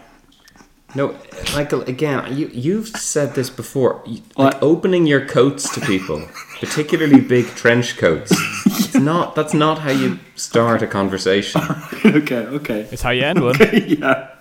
[0.95, 1.15] No,
[1.55, 4.03] Michael, again, you, you've said this before.
[4.05, 4.53] You- What?
[4.53, 6.21] Like opening your coats to people,
[6.59, 8.31] particularly big trench coats,
[8.67, 11.61] it's not, that's not how you start a conversation.
[12.05, 13.55] okay, okay, It's how you end one.
[13.87, 14.35] yeah.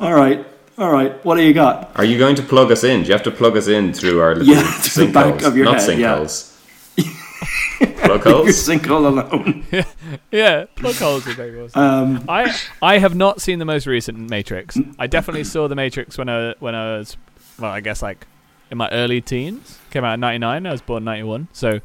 [0.00, 0.44] All right,
[0.82, 1.24] all right.
[1.24, 1.92] What do you got?
[1.96, 3.02] Are you going to plug us in?
[3.02, 5.46] Do you have to plug us in through our little Yeah, through the back sinkholes?
[5.46, 6.16] of your Not head, yeah.
[6.16, 6.48] sinkholes.
[8.04, 8.68] plug Your holes?
[8.68, 9.64] sinkhole alone.
[10.30, 11.76] yeah, plug holes would make more sense.
[11.76, 14.78] Um, I I have not seen the most recent Matrix.
[14.98, 17.16] I definitely saw the Matrix when I when I was
[17.58, 18.26] well, I guess like
[18.70, 19.78] in my early teens.
[19.90, 20.66] Came out in '99.
[20.66, 21.80] I was born '91, so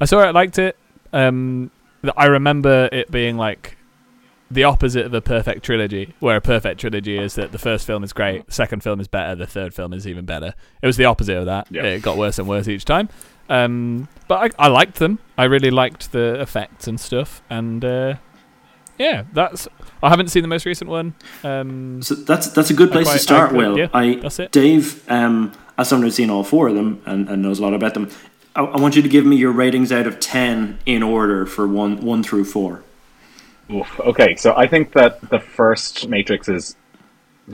[0.00, 0.34] I saw it.
[0.34, 0.76] Liked it.
[1.12, 1.70] Um,
[2.16, 3.76] I remember it being like
[4.52, 8.04] the opposite of a perfect trilogy, where a perfect trilogy is that the first film
[8.04, 10.54] is great, the second film is better, the third film is even better.
[10.82, 11.66] It was the opposite of that.
[11.70, 11.84] Yeah.
[11.84, 13.08] It got worse and worse each time.
[13.48, 15.18] Um, but I, I liked them.
[15.36, 17.42] I really liked the effects and stuff.
[17.50, 18.14] And uh,
[18.98, 19.68] yeah, that's.
[20.02, 21.14] I haven't seen the most recent one.
[21.44, 23.78] Um, So that's that's a good place quite- to start, I- Will.
[23.78, 24.52] yeah, I that's it.
[24.52, 27.74] Dave, um, as someone who's seen all four of them and, and knows a lot
[27.74, 28.10] about them,
[28.54, 31.66] I, I want you to give me your ratings out of ten in order for
[31.66, 32.82] one one through four.
[33.70, 34.00] Oof.
[34.00, 36.76] Okay, so I think that the first Matrix is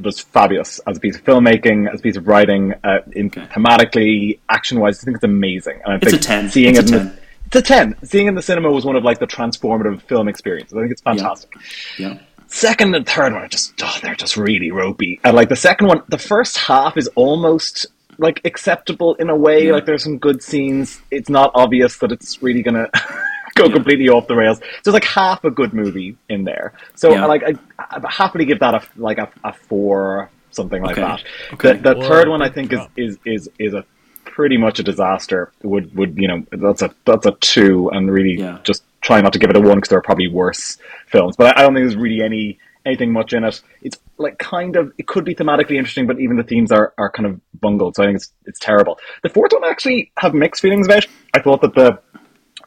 [0.03, 4.39] was fabulous as a piece of filmmaking, as a piece of writing, uh, in thematically,
[4.49, 5.03] action-wise.
[5.03, 5.81] I think it's amazing.
[5.85, 6.51] And I It's think a 10.
[6.51, 7.97] Seeing It's it a in the- it's a ten.
[8.05, 10.77] Seeing it in the cinema was one of like the transformative film experiences.
[10.77, 11.55] I think it's fantastic.
[11.99, 12.19] Yeah.
[12.49, 15.19] Second and third one are just oh, they're just really ropey.
[15.25, 17.87] And like the second one, the first half is almost
[18.19, 19.67] like acceptable in a way.
[19.69, 19.73] Yeah.
[19.73, 21.01] Like there's some good scenes.
[21.11, 22.91] It's not obvious that it's really gonna
[23.59, 24.61] go completely off the rails.
[24.83, 26.73] There's like half a good movie in there.
[26.95, 27.27] So Yeah.
[27.27, 27.55] like I,
[27.91, 31.03] I'd happily give that a like a, a four something like Okay.
[31.03, 31.25] that.
[31.55, 31.73] Okay.
[31.75, 33.85] The, the Whoa, third one I think is, is is is a
[34.25, 35.53] pretty much a disaster.
[35.63, 38.59] Would would you know that's a that's a two, and really Yeah.
[38.65, 41.37] just try not to give it a one because there are probably worse films.
[41.37, 43.61] But I, I don't think there's really any anything much in it.
[43.83, 47.11] It's like kind of it could be thematically interesting, but even the themes are, are
[47.11, 47.97] kind of bungled.
[47.97, 48.99] So I think it's it's terrible.
[49.23, 51.07] The fourth one I actually have mixed feelings about.
[51.35, 51.99] I thought that the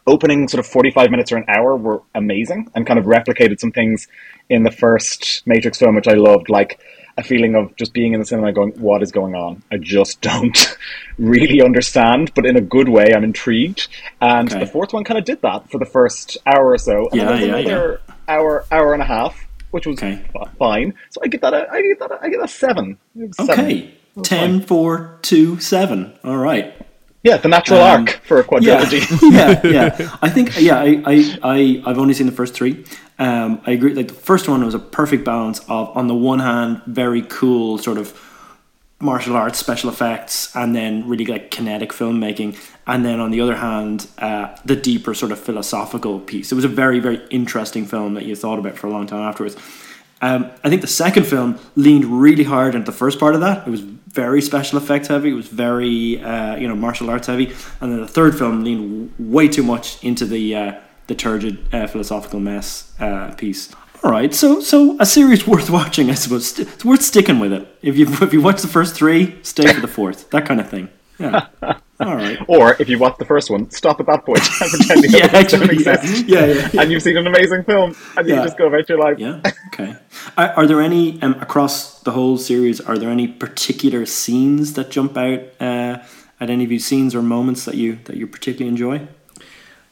[0.07, 3.71] opening sort of 45 minutes or an hour were amazing and kind of replicated some
[3.71, 4.07] things
[4.49, 6.79] in the first Matrix film, which I loved, like
[7.17, 9.61] a feeling of just being in the cinema going, what is going on?
[9.71, 10.77] I just don't
[11.17, 13.87] really understand, but in a good way, I'm intrigued.
[14.21, 14.59] And Okay.
[14.59, 17.07] the fourth one kind of did that for the first hour or so.
[17.11, 20.21] And Yeah, then yeah, another hour, hour and a half, which was Okay.
[20.33, 20.93] fi- fine.
[21.11, 22.97] So I get that, a, I get that, a, I get a seven.
[23.33, 23.65] Seven.
[23.65, 23.93] Okay.
[24.23, 26.13] 10, 4, 2, 7.
[26.25, 26.73] All right.
[27.23, 29.31] Yeah, the natural Um, arc for a Yeah, quadrilogy.
[29.31, 30.17] yeah, yeah.
[30.21, 32.83] I think, yeah, I, I, I, I've only seen the first three.
[33.19, 33.93] Um, I agree.
[33.93, 37.77] Like the first one was a perfect balance of, on the one hand, very cool
[37.77, 38.19] sort of
[38.99, 42.55] martial arts special effects, and then really like kinetic filmmaking,
[42.87, 46.51] and then on the other hand, uh, the deeper sort of philosophical piece.
[46.51, 49.21] It was a very, very interesting film that you thought about for a long time
[49.21, 49.55] afterwards.
[50.21, 53.67] Um, I think the second film leaned really hard into the first part of that.
[53.67, 53.81] It was
[54.13, 55.29] very special effects heavy.
[55.29, 59.13] It was very uh, you know martial arts heavy, and then the third film leaned
[59.19, 60.73] way too much into the uh,
[61.07, 63.73] the turgid uh, philosophical mess uh, piece.
[64.03, 66.57] All right, so so a series worth watching, I suppose.
[66.57, 67.67] It's worth sticking with it.
[67.81, 70.29] If you if you watch the first three, stay for the fourth.
[70.31, 70.89] That kind of thing.
[71.21, 71.77] Yeah.
[71.99, 72.39] All right.
[72.47, 75.25] Or if you watch the first one, stop at that point and pretend the Yeah,
[75.25, 75.93] other don't actually, yeah.
[75.93, 76.27] exist.
[76.27, 76.81] Yeah, yeah, yeah.
[76.81, 78.43] And you've seen an amazing film, and you Yeah.
[78.43, 79.19] just go about your life.
[79.19, 79.41] Yeah.
[79.67, 79.95] Okay.
[80.35, 82.81] Are, are there any um, across the whole series?
[82.81, 85.99] Are there any particular scenes that jump out uh,
[86.39, 89.07] at any of you scenes or moments that you that you particularly enjoy?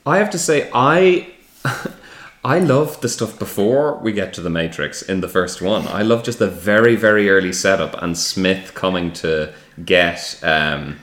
[0.05, 1.29] I have to say, I
[2.43, 5.85] I love the stuff before we get to the Matrix in the first one.
[5.87, 9.53] I love just the very very early setup and Smith coming to
[9.85, 10.97] get um,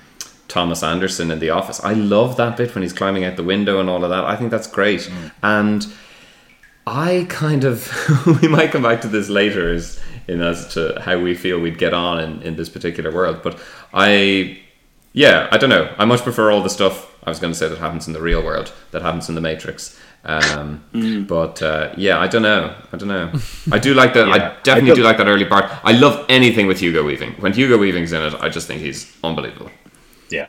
[0.49, 1.81] Thomas Anderson in the office.
[1.83, 4.25] I love that bit when he's climbing out the window and all of that.
[4.25, 5.11] I think that's great.
[5.43, 5.87] And
[6.87, 7.91] I kind of
[8.43, 11.79] we might come back to this later as in as to how we feel we'd
[11.79, 13.41] get on in, in this particular world.
[13.43, 13.59] But
[13.93, 14.61] I
[15.13, 15.93] yeah, I don't know.
[15.99, 18.21] I much prefer all the stuff I was going to say that happens in the
[18.21, 19.99] real world that happens in the Matrix.
[20.25, 22.75] Um, But uh, yeah, I don't know.
[22.93, 23.33] I don't know.
[23.73, 24.27] I do like that.
[24.29, 24.35] Yeah.
[24.35, 25.65] I definitely I do like that early part.
[25.85, 27.35] I love anything with Hugo Weaving.
[27.35, 29.71] When Hugo Weaving's in it, I just think he's unbelievable.
[30.31, 30.47] Yeah,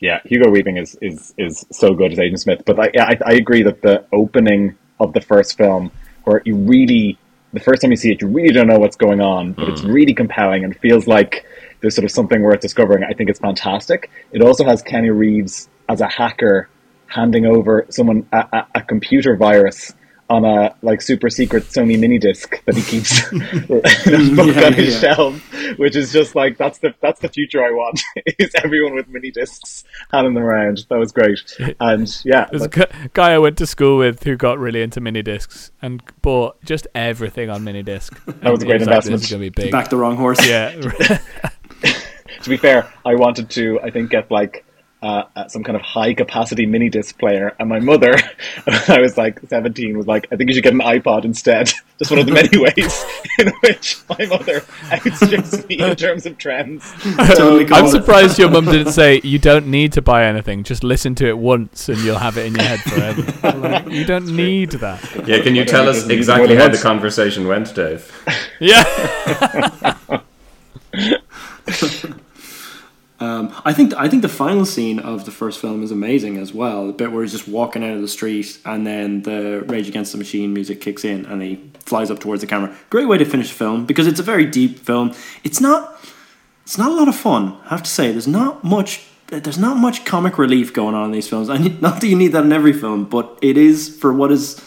[0.00, 0.20] yeah.
[0.24, 2.62] Hugo Weaving is is is so good as Agent Smith.
[2.64, 5.90] But I, yeah, I, I agree that the opening of the first film,
[6.24, 7.18] where you really,
[7.52, 9.80] the first time you see it, you really don't know what's going on, but it's
[9.80, 9.92] mm.
[9.92, 11.46] really compelling and feels like
[11.80, 13.02] there's sort of something worth discovering.
[13.04, 14.10] I think it's fantastic.
[14.32, 16.68] It also has Keanu Reeves as a hacker
[17.06, 19.92] handing over someone a, a, a computer virus
[20.30, 24.66] on a like super secret Sony mini disc that he keeps in a book Yeah,
[24.66, 25.14] on his yeah.
[25.14, 28.00] shelf, which is just like that's the that's the future I want.
[28.38, 30.86] is everyone with mini discs handing them around.
[30.88, 31.40] That was great,
[31.80, 32.70] and yeah, There's a like-
[33.02, 36.62] gu- guy I went to school with who got really into mini discs and bought
[36.64, 38.18] just everything on mini disc.
[38.40, 39.20] That was a great investment.
[39.20, 39.70] This going to be big.
[39.72, 40.46] Back the wrong horse.
[40.46, 40.70] Yeah.
[42.42, 44.64] to be fair, I wanted to I think get like.
[45.02, 48.14] Uh, uh, some kind of high capacity mini disc player, and my mother,
[48.64, 51.72] when I was like 17, was like, I think you should get an iPod instead.
[51.98, 53.04] Just one of the many ways
[53.38, 56.92] in which my mother outstrips me in terms of trends.
[57.34, 60.64] Totally I'm surprised your mum didn't say you don't need to buy anything.
[60.64, 63.58] Just listen to it once and you'll have it in your head forever.
[63.58, 65.02] Like, you don't need that.
[65.26, 68.10] Yeah, can you tell us exactly more than how the conversation went, Dave?
[68.60, 68.84] Yeah.
[73.20, 76.54] Um, I think I think the final scene of the first film is amazing as
[76.54, 76.86] well.
[76.86, 80.12] The bit where he's just walking out of the street and then the Rage Against
[80.12, 82.74] the Machine music kicks in and he flies up towards the camera.
[82.88, 85.14] Great way to finish the film because it's a very deep film.
[85.44, 86.00] It's not
[86.62, 87.58] it's not a lot of fun.
[87.66, 91.12] I have to say, there's not much there's not much comic relief going on in
[91.12, 91.50] these films.
[91.50, 94.32] I need, not that you need that in every film, but it is for what
[94.32, 94.64] is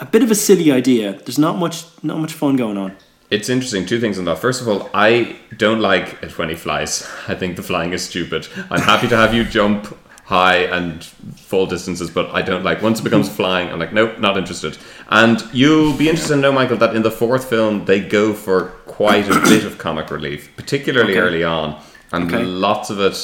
[0.00, 1.12] a bit of a silly idea.
[1.12, 2.96] There's not much not much fun going on.
[3.32, 3.86] It's interesting.
[3.86, 4.38] Two things on that.
[4.38, 7.08] First of all, I don't like it when he flies.
[7.28, 8.46] I think the flying is stupid.
[8.70, 13.00] I'm happy to have you jump high and full distances, but I don't like once
[13.00, 13.70] it becomes flying.
[13.70, 14.76] I'm like, nope, not interested.
[15.08, 18.66] And you'll be interested to know, Michael, that in the fourth film they go for
[18.86, 21.20] quite a bit of comic relief, particularly Okay.
[21.20, 21.80] early on,
[22.12, 22.44] and Okay.
[22.44, 23.16] lots of it.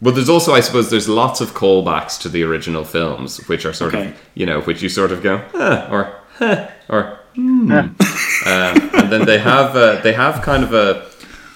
[0.00, 3.72] But there's also, I suppose, there's lots of callbacks to the original films, which are
[3.74, 4.08] sort Okay.
[4.08, 7.96] of, you know, which you sort of go, huh, or huh, or um,
[8.46, 11.06] and then they have uh, they have kind of a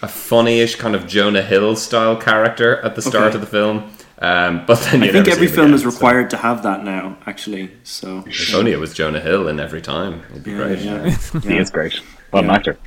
[0.02, 3.34] a funny-ish kind of Jonah Hill style character at the start Okay.
[3.36, 3.90] of the film.
[4.18, 6.84] Um, but then you I think every film again, is so- required to have that
[6.84, 7.70] now, actually.
[7.84, 10.78] So If only it was Jonah Hill in every time, it'd be great.
[10.80, 11.10] yeah.
[11.42, 11.94] He is great.
[12.30, 12.78] What an actor.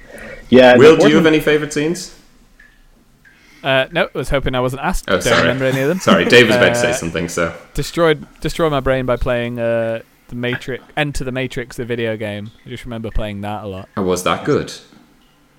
[0.49, 0.75] Yeah.
[0.78, 2.15] Will, do you have any favorite scenes?
[3.63, 5.06] Uh, no, I was hoping I wasn't asked.
[5.08, 5.41] Oh, Don't sorry.
[5.41, 5.99] remember any of them.
[5.99, 7.28] Sorry, Dave was about to say Uh, something.
[7.28, 12.15] So Destroyed, destroyed my brain by playing uh, the Matrix, Enter the Matrix, the video
[12.18, 12.52] game.
[12.65, 13.89] I just remember playing that a lot.
[13.98, 14.72] was that good?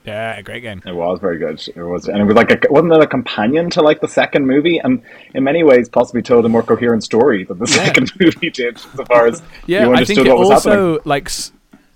[0.05, 0.83] Yeah, a great game.
[0.87, 1.61] It was very good.
[1.77, 4.47] It was, and it was like a, wasn't it a companion to like the second
[4.47, 5.03] movie, and
[5.35, 9.07] in many ways possibly told a more coherent story than the second movie did, as
[9.09, 10.99] far as Yeah, you I understood think it what was also happening.
[11.05, 11.31] like,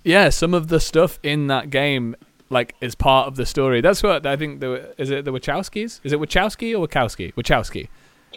[0.03, 2.15] yeah, some of the stuff in that game
[2.51, 3.81] like is part of the story.
[3.81, 4.59] That's what I think.
[4.59, 5.99] The is it the Wachowskis?
[6.03, 7.33] Is it Wachowski or Wachowski?
[7.33, 7.87] Wachowski.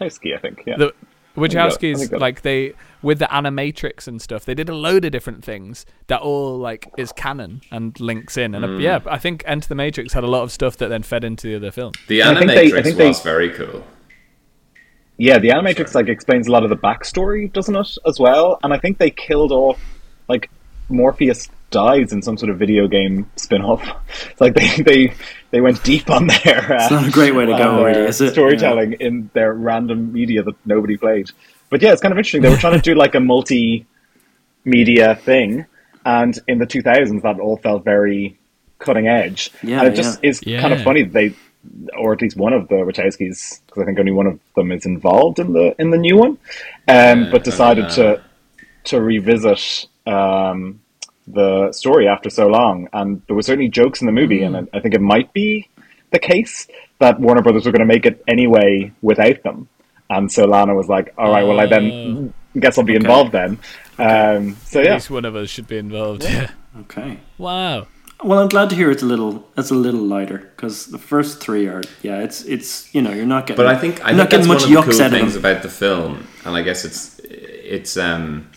[0.01, 0.63] Chesky, I think.
[0.67, 0.77] Yeah.
[0.79, 0.95] The
[1.39, 5.05] I think Wachowskis, think like they with the animatrix and stuff, they did a load
[5.05, 8.55] of different things that all like is canon and links in.
[8.55, 8.83] And uh, Mm.
[8.83, 11.47] yeah, I think Enter the Matrix had a lot of stuff that then fed into
[11.49, 11.93] the other film.
[12.09, 13.85] The I think they- I Animatrix think they- was very cool.
[15.17, 18.59] Yeah, the Animatrix like explains a lot of the backstory, doesn't it, as well?
[18.63, 19.81] And I think they killed off
[20.29, 20.49] like
[20.89, 23.83] Morpheus dies in some sort of video game spin-off.
[24.31, 25.15] It's like they they,
[25.51, 27.87] they went deep on their uh, It's not a great way to go, on their
[27.87, 28.33] really, is it?
[28.33, 31.31] storytelling in their random media that nobody played.
[31.71, 32.43] But yeah, it's kind of interesting.
[32.43, 35.67] They were trying to do like a multi-media thing,
[36.05, 38.39] and in the 2000s, that all felt very
[38.79, 39.51] cutting edge.
[39.63, 40.31] Yeah, and it just yeah.
[40.31, 41.35] is kind of funny that they,
[41.99, 44.87] or at least one of the Wachowskis, because I think only one of them is
[44.87, 46.39] involved in the in the new one,
[46.87, 48.25] um, but decided uh, to
[48.85, 50.81] to revisit um,
[51.33, 52.89] the story after so long.
[52.93, 55.69] And there were certainly jokes in the movie, and I I think it might be
[56.11, 56.67] the case
[56.99, 59.69] that Warner Brothers were going to make it anyway without them.
[60.11, 63.59] And so Lana was like, "All right, well, I then guess I'll be involved then."
[63.99, 66.25] Um, so At yeah, least one of us should be involved.
[66.25, 66.51] Yeah.
[66.83, 67.19] Okay.
[67.39, 67.89] wow.
[68.23, 71.41] Well, I'm glad to hear it's a little it's a little lighter because the first
[71.41, 74.27] three are yeah it's it's you know you're not getting But I think I you're
[74.27, 77.97] think much one of the cool things about the film, and I guess it's it's
[77.97, 78.48] um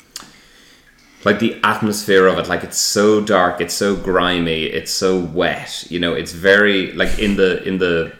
[1.23, 2.47] like the atmosphere of it.
[2.47, 5.85] Like it's so dark, it's so grimy, it's so wet.
[5.89, 8.13] You know, it's very like in the in the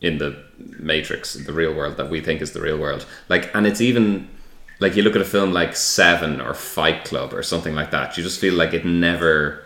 [0.00, 3.06] in the Matrix, the real world that we think is the real world.
[3.28, 4.28] Like, and it's even
[4.80, 8.16] like you look at a film like Seven or Fight Club or something like that.
[8.16, 9.62] You just feel like it never.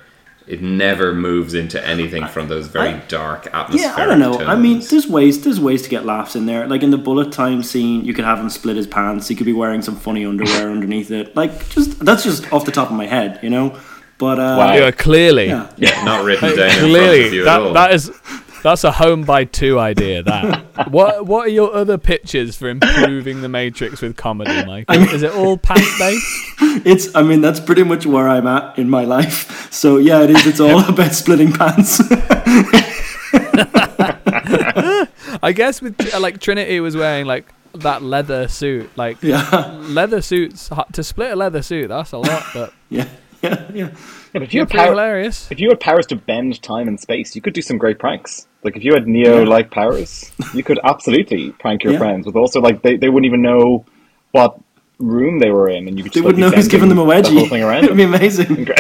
[0.51, 3.97] It never moves into anything from those very dark atmospheric.
[3.97, 4.39] Yeah, I don't know.
[4.41, 6.67] I mean, there's ways there's ways to get laughs in there.
[6.67, 9.29] Like in the bullet time scene, you could have him split his pants.
[9.29, 11.37] He could be wearing some funny underwear underneath it.
[11.37, 13.79] Like just that's just off the top of my head, you know.
[14.19, 14.75] But uh, Wow.
[14.75, 15.47] Yeah, clearly.
[15.47, 17.73] yeah, yeah, not written down in front Clearly, of you at all.
[17.73, 18.11] that, that is
[18.63, 20.23] that's a home by two idea.
[20.23, 24.87] That what what are your other pitches for improving the Matrix with comedy, Mike?
[24.91, 26.27] Is it all pants based?
[26.87, 27.15] it's.
[27.15, 29.73] I mean, that's pretty much where I'm at in my life.
[29.73, 30.47] So yeah, it is.
[30.47, 32.01] It's all about splitting pants.
[35.43, 40.71] I guess with like Trinity was wearing like that leather suit, like yeah, leather suits
[40.93, 41.89] to split a leather suit.
[41.89, 43.09] That's a lot, but yeah,
[43.43, 43.91] yeah, yeah.
[44.33, 45.51] Yeah, but if you you're had power, hilarious.
[45.51, 48.47] if you had powers to bend time and space, you could do some great pranks.
[48.63, 51.99] Like if you had Neo-like powers, you could absolutely prank your Yeah.
[51.99, 52.27] friends.
[52.27, 53.85] With also like they, they wouldn't even know
[54.33, 54.59] what
[54.99, 56.91] room they were in, and you could They just, wouldn't like, know be who's giving
[56.91, 57.33] them a wedgie.
[57.33, 58.69] The whole thing around It'd be amazing.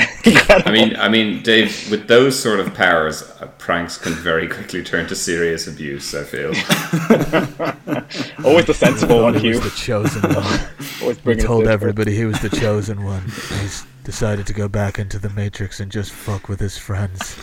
[0.67, 4.83] I mean, I mean, Dave, with those sort of powers, uh, pranks can very quickly
[4.85, 6.15] turn to serious abuse.
[6.15, 6.49] I feel.
[8.45, 9.61] Always the sensible one, he Hugh.
[9.61, 10.61] was the chosen one.
[11.01, 13.23] Always He told everybody he was the chosen one.
[13.61, 17.35] He's decided to go back into the Matrix and just fuck with his friends.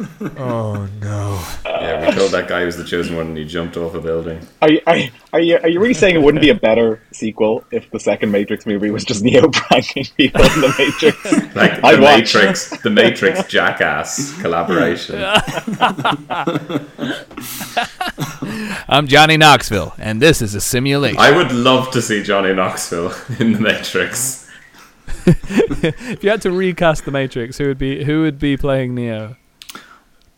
[0.38, 1.44] Oh no.
[1.64, 4.00] Yeah, we told that guy he was the chosen one, and he jumped off a
[4.00, 4.40] building.
[4.62, 7.02] Are you, are, you, are you are you really saying it wouldn't be a better
[7.12, 11.50] sequel if the second Matrix movie was just Neo pranking people in the Matrix?
[11.54, 12.34] Like I'd the watch.
[12.34, 15.20] Matrix, the Matrix Jackass collaboration.
[18.88, 21.18] I'm Johnny Knoxville, and this is a simulation.
[21.18, 24.48] I would love to see Johnny Knoxville in the Matrix.
[25.26, 29.36] if you had to recast the Matrix, who would be who would be playing Neo?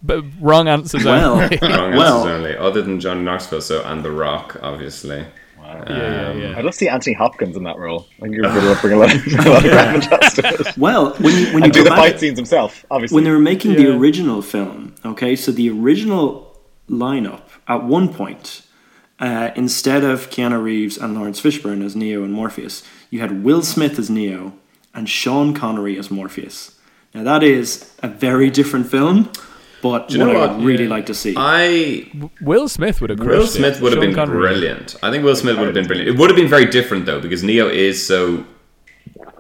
[0.03, 1.59] But wrong answers Well, only.
[1.63, 3.61] Wrong Well- answers only, other than Johnny Knoxville.
[3.61, 5.25] So and The Rock, obviously.
[5.59, 6.59] yeah, yeah, yeah.
[6.59, 8.07] I'd love to see Anthony Hopkins in that role.
[8.19, 10.77] I think you're going to bring a lot of, a lot of gravitas to it.
[10.77, 13.15] Well, when you when you And do the back, fight scenes himself, obviously.
[13.15, 16.59] when they were making the original film, okay, so the original
[16.91, 18.63] lineup at one point,
[19.21, 23.63] uh, instead of Keanu Reeves and Laurence Fishburne as Neo and Morpheus, you had Will
[23.63, 24.53] Smith as Neo
[24.93, 26.77] and Sean Connery as Morpheus.
[27.15, 29.31] Now that is a very different film,
[29.83, 31.35] but you what know I'd really like to see.
[31.37, 33.47] I Will Smith would have Will.
[33.47, 34.39] Smith would have been Connery.
[34.39, 34.97] brilliant.
[35.03, 36.09] I think Will Smith would have been brilliant.
[36.11, 38.45] It would have been very different though, because Neo is so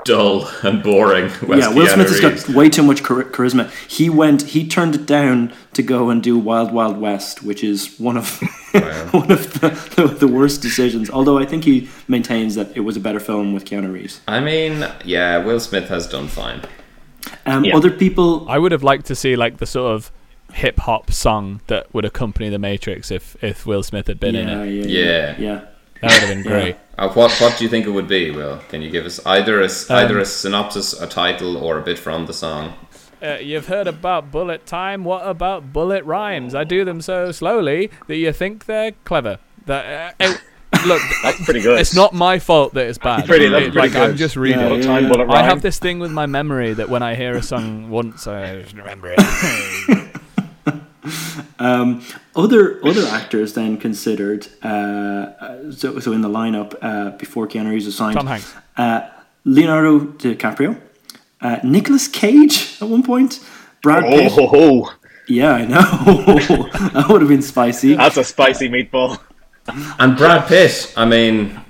[0.05, 1.29] dull and boring.
[1.47, 3.71] whereas yeah, Will Keanu Smith has got way too much char- charisma.
[3.89, 7.99] He went, he turned it down to go and do Wild Wild West, which is
[8.01, 8.41] one of
[9.13, 11.09] one of the, the, the worst decisions.
[11.11, 14.21] Although I think he maintains that it was a better film with Keanu Reeves.
[14.27, 16.63] I mean, yeah, Will Smith has done fine.
[17.47, 17.77] Um, Yeah.
[17.77, 20.11] Other people, I would have liked to see like the sort of
[20.55, 24.49] hip hop song that would accompany the Matrix if if Will Smith had been in
[24.49, 24.67] it.
[24.69, 25.35] yeah, Yeah.
[25.39, 25.61] yeah.
[26.01, 26.77] That would have been great.
[26.99, 28.31] Uh, what what do you think it would be?
[28.31, 31.79] Will can you give us either a s- Um, either a synopsis, a title, or
[31.79, 32.75] a bit from the song?
[33.23, 35.05] Uh, you've heard about bullet time.
[35.05, 36.55] What about bullet rhymes?
[36.57, 39.39] I do them so slowly that you think they're clever.
[39.67, 40.25] That uh,
[40.73, 41.79] uh, look, That's pretty good.
[41.79, 43.25] it's not my fault that it's bad.
[43.27, 44.59] Pretty- that's It- pretty like I'm just reading.
[44.61, 45.31] Yeah, yeah, time, yeah.
[45.31, 48.65] I have this thing with my memory that when I hear a song once, I
[48.75, 50.09] remember it.
[51.59, 52.03] Um,
[52.35, 57.71] other other actors then considered uh, uh, so, so in the lineup uh, before Keanu
[57.71, 58.17] Reeves was signed.
[58.17, 58.53] Tom Hanks.
[58.77, 59.09] Uh,
[59.45, 60.81] Leonardo DiCaprio,
[61.41, 63.41] uh, Nicolas Cage at one point,
[63.83, 64.13] Brad Pitt.
[64.13, 64.33] Oh, Pitt.
[64.33, 64.47] ho,
[64.85, 64.93] ho.
[65.29, 65.81] Yeah, I know
[66.91, 67.95] that would have been spicy.
[67.95, 69.21] that's a spicy meatball.
[70.01, 70.93] And Brad Pitt.
[70.97, 71.61] I mean,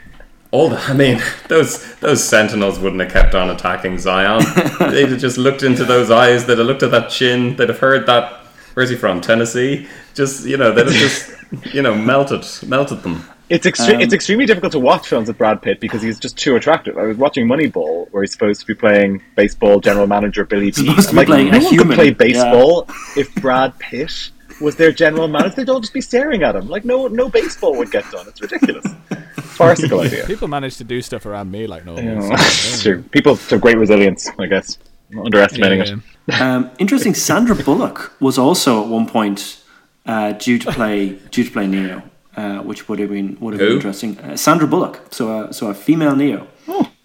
[0.53, 4.43] all the, I mean, those those sentinels wouldn't have kept on attacking Zion.
[4.79, 6.47] They'd have just looked into those eyes.
[6.47, 7.57] They'd have looked at that chin.
[7.57, 8.41] They'd have heard that.
[8.75, 9.21] Where's he from?
[9.21, 9.87] Tennessee.
[10.15, 11.31] Just you know, they'd have just
[11.75, 13.25] you know melted melted them.
[13.49, 16.39] It's extre- Um, it's extremely difficult to watch films with Brad Pitt because he's just
[16.39, 16.97] too attractive.
[16.97, 20.87] I was watching Moneyball, where he's supposed to be playing baseball general manager Billy P.
[20.87, 21.89] Supposed to I'm be like, playing no a one human.
[21.89, 25.57] could play baseball if Brad Pitt was their general manager.
[25.57, 26.69] They'd all just be staring at him.
[26.69, 28.27] Like no no baseball would get done.
[28.29, 28.87] It's ridiculous.
[29.37, 30.25] Farcical idea.
[30.27, 31.97] People manage to do stuff around me like no.
[31.99, 33.03] You know, so- it's true.
[33.11, 34.79] People have great resilience, I guess.
[35.13, 35.97] I'm not underestimating Yeah,
[36.29, 36.41] it.
[36.41, 37.15] Um, interesting.
[37.15, 39.63] Sandra Bullock was also at one point
[40.07, 42.03] uh, due to play due to play Neo,
[42.37, 44.19] uh, which would have been would have been interesting.
[44.19, 46.47] Uh, Sandra Bullock, so a, so a female Neo,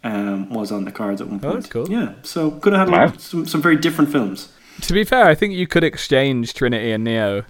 [0.04, 1.52] um, was on the cards at one point.
[1.52, 1.90] Oh, that's cool.
[1.90, 3.14] Yeah, so could have had Wow.
[3.18, 4.52] some, some very different films.
[4.82, 7.44] To be fair, I think you could exchange Trinity and Neo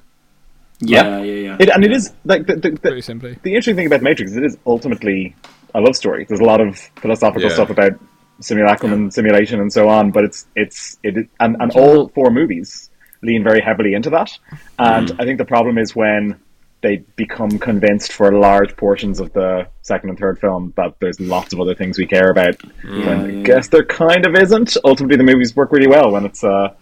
[0.80, 1.58] Yeah, yeah, yeah.
[1.60, 3.38] It, and it is like the, the, pretty the, simply.
[3.44, 5.36] the interesting thing about Matrix is it is ultimately
[5.76, 6.24] a love story.
[6.26, 7.54] There's a lot of philosophical Yeah.
[7.56, 7.94] stuff about
[8.40, 12.30] simulacrum and simulation and so on, but it's it's it is, and, and all four
[12.30, 12.90] movies
[13.24, 14.32] lean very heavily into that.
[14.78, 16.40] And I think the problem is when
[16.82, 21.52] they become convinced for large portions of the second and third film that there's lots
[21.54, 22.56] of other things we care about.
[22.84, 23.44] when I yeah.
[23.44, 24.78] guess there kind of isn't.
[24.84, 26.74] Ultimately, the movies work really well when it's uh,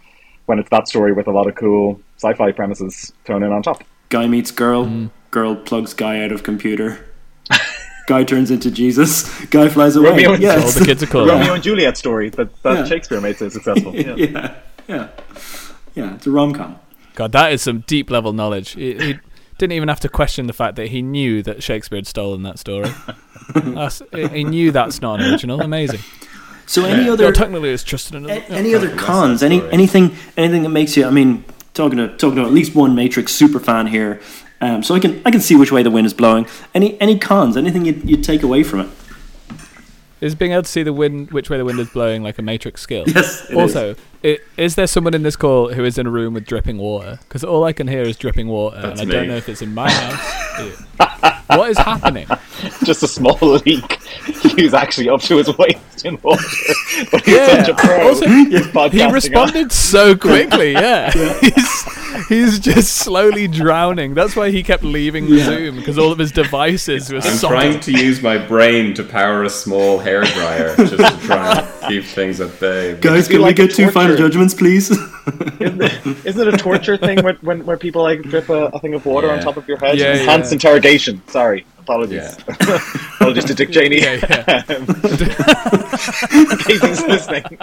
[0.45, 3.83] when it's that story with a lot of cool sci-fi premises thrown in on top.
[4.09, 4.85] Guy meets girl.
[4.85, 5.09] Mm.
[5.31, 7.05] Girl plugs guy out of computer.
[8.07, 9.23] Guy turns into Jesus.
[9.47, 10.09] Guy flies away.
[10.11, 10.63] Romeo and- yes.
[10.63, 11.25] All the kids are cool.
[11.27, 12.85] Romeo and Juliet story that, that Yeah.
[12.85, 13.95] Shakespeare made so successful.
[13.95, 14.15] Yeah.
[14.17, 14.55] yeah,
[14.87, 15.07] yeah,
[15.95, 16.15] yeah.
[16.15, 16.77] It's a rom com.
[17.15, 18.71] God, that is some deep level knowledge.
[18.71, 19.19] He, he
[19.57, 22.59] didn't even have to question the fact that he knew that Shakespeare had stolen that
[22.59, 22.89] story.
[23.55, 25.61] That's, he he knew that's not an original.
[25.61, 25.99] Amazing.
[26.65, 28.27] So any Well, other technically, it's just an.
[28.29, 29.43] A- any other cons?
[29.43, 31.05] Any anything anything that makes you?
[31.05, 31.45] I mean,
[31.75, 34.19] talking to talking to at least one Matrix super fan here,
[34.61, 36.47] um, so I can I can see which way the wind is blowing.
[36.73, 37.57] Any any cons?
[37.57, 38.89] Anything you'd, you'd take away from it?
[40.21, 42.41] Is being able to see the wind, which way the wind is blowing, like a
[42.41, 43.03] Matrix skill?
[43.05, 43.49] Yes.
[43.49, 43.91] it also,
[44.23, 44.39] is.
[44.39, 47.19] i- is there someone in this call who is in a room with dripping water?
[47.27, 49.61] Because all I can hear is dripping water, That's and I don't know if it's
[49.61, 50.83] in my house.
[51.47, 52.27] what is happening?
[52.83, 54.01] Just a small leak.
[54.55, 56.43] He was actually up to his waist in water.
[57.11, 57.63] But he's Yeah.
[57.63, 58.07] such a pro.
[58.07, 60.71] Also, He podcasting responded so quickly.
[60.73, 64.13] Yeah, he's he's just slowly drowning.
[64.13, 67.53] That's why he kept leaving the Zoom because all of his devices were I'm solid.
[67.53, 72.03] trying to use my brain to power a small hairdryer just to try and keep
[72.03, 72.95] things at bay.
[72.99, 74.91] Guys, can like we a get two final judgments, please?
[75.59, 78.79] Isn't it, isn't it a torture thing where, when, where people like drip a, a
[78.79, 79.97] thing of water on top of your head?
[79.97, 80.55] Yeah, Enhanced yeah.
[80.55, 81.21] interrogation.
[81.27, 81.65] Sorry.
[81.79, 82.37] Apologies.
[83.15, 84.01] Apologies to Dick Cheney.
[84.01, 84.13] Yeah,
[84.69, 84.87] In
[86.57, 87.57] case he's listening.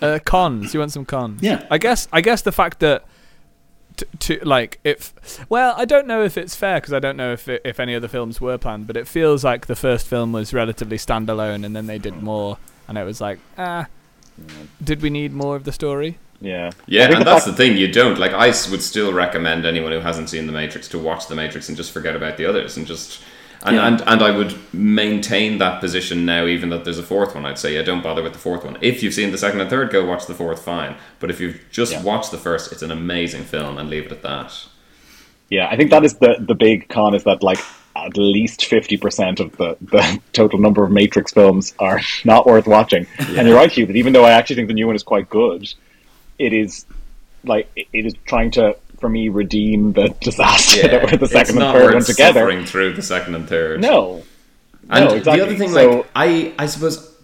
[0.00, 0.72] Uh, cons.
[0.74, 1.42] You want some cons?
[1.42, 1.64] Yeah.
[1.70, 2.08] I guess.
[2.12, 3.04] I guess the fact that.
[3.98, 5.12] To, to like if
[5.48, 7.94] well I don't know if it's fair because I don't know if it, if any
[7.94, 11.76] other films were planned but it feels like the first film was relatively standalone and
[11.76, 13.86] then they did more and it was like ah
[14.82, 16.72] did we need more of the story Yeah.
[16.86, 17.76] Yeah, and that's the thing.
[17.76, 18.32] You don't like.
[18.32, 21.76] i would still recommend anyone who hasn't seen The Matrix to watch The Matrix and
[21.76, 23.22] just forget about the others and just.
[23.64, 23.86] And, Yeah.
[23.86, 27.46] and and I would maintain that position now, even that there's a fourth one.
[27.46, 28.76] I'd say, yeah, don't bother with the fourth one.
[28.82, 30.62] If you've seen the second and third, go watch the fourth.
[30.62, 32.02] Fine, but if you've just Yeah.
[32.02, 34.52] watched the first, it's an amazing film, and leave it at that.
[35.48, 37.58] Yeah, I think that is the the big con is that like
[37.96, 42.66] at least fifty percent of the, the total number of Matrix films are not worth
[42.66, 43.06] watching.
[43.18, 45.30] And you're right, Hugh, that even though I actually think the new one is quite
[45.30, 45.66] good,
[46.38, 46.84] it is
[47.44, 51.72] like it is trying to for me redeem the disaster that were the second and
[51.74, 52.40] third one together.
[52.40, 53.82] suffering through the second and third.
[53.82, 54.22] No.
[54.88, 55.38] And no, exactly.
[55.40, 57.14] the other thing, So- like I, I suppose,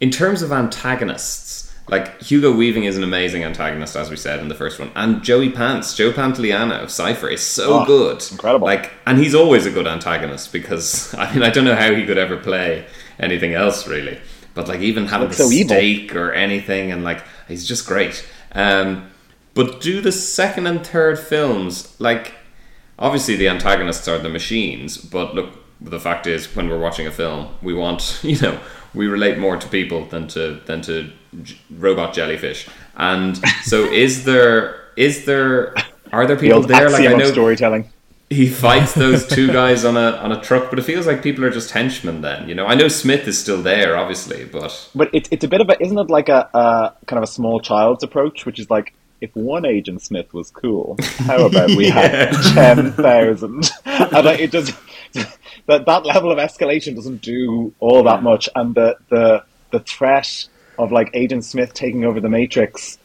[0.00, 4.48] in terms of antagonists, like Hugo Weaving is an amazing antagonist, as we said in
[4.48, 8.66] the first one, and Joey Pants, Joe Pantoliano of Cypher is so Oh, good, incredible.
[8.66, 12.06] Like, and he's always a good antagonist because I mean I don't know how he
[12.06, 12.86] could ever play
[13.18, 14.18] anything else really,
[14.54, 16.16] but like even having the looks so evil.
[16.18, 18.26] or anything, and like he's just great.
[18.52, 19.10] Um,
[19.58, 22.34] But do the second and third films like
[22.96, 25.50] obviously the antagonists are the machines, but look,
[25.80, 28.60] the fact is when we're watching a film, we want you know
[28.94, 31.10] we relate more to people than to than to
[31.42, 32.68] j- robot jellyfish.
[32.94, 35.74] And so, is there is there
[36.12, 36.88] are there people old there?
[36.88, 37.90] Like I know storytelling.
[38.30, 41.44] he fights those two guys on a on a truck, but it feels like people
[41.44, 42.20] are just henchmen.
[42.20, 45.48] Then you know, I know Smith is still there, obviously, but But it's it's a
[45.48, 48.60] bit of a isn't it like a, a kind of a small child's approach, which
[48.60, 53.70] is like if one Agent Smith was cool, how about we have ten thousand?
[53.84, 54.74] And like, it just
[55.66, 60.46] that that level of escalation doesn't do all that much, and the the the threat
[60.78, 62.98] of like Agent Smith taking over the Matrix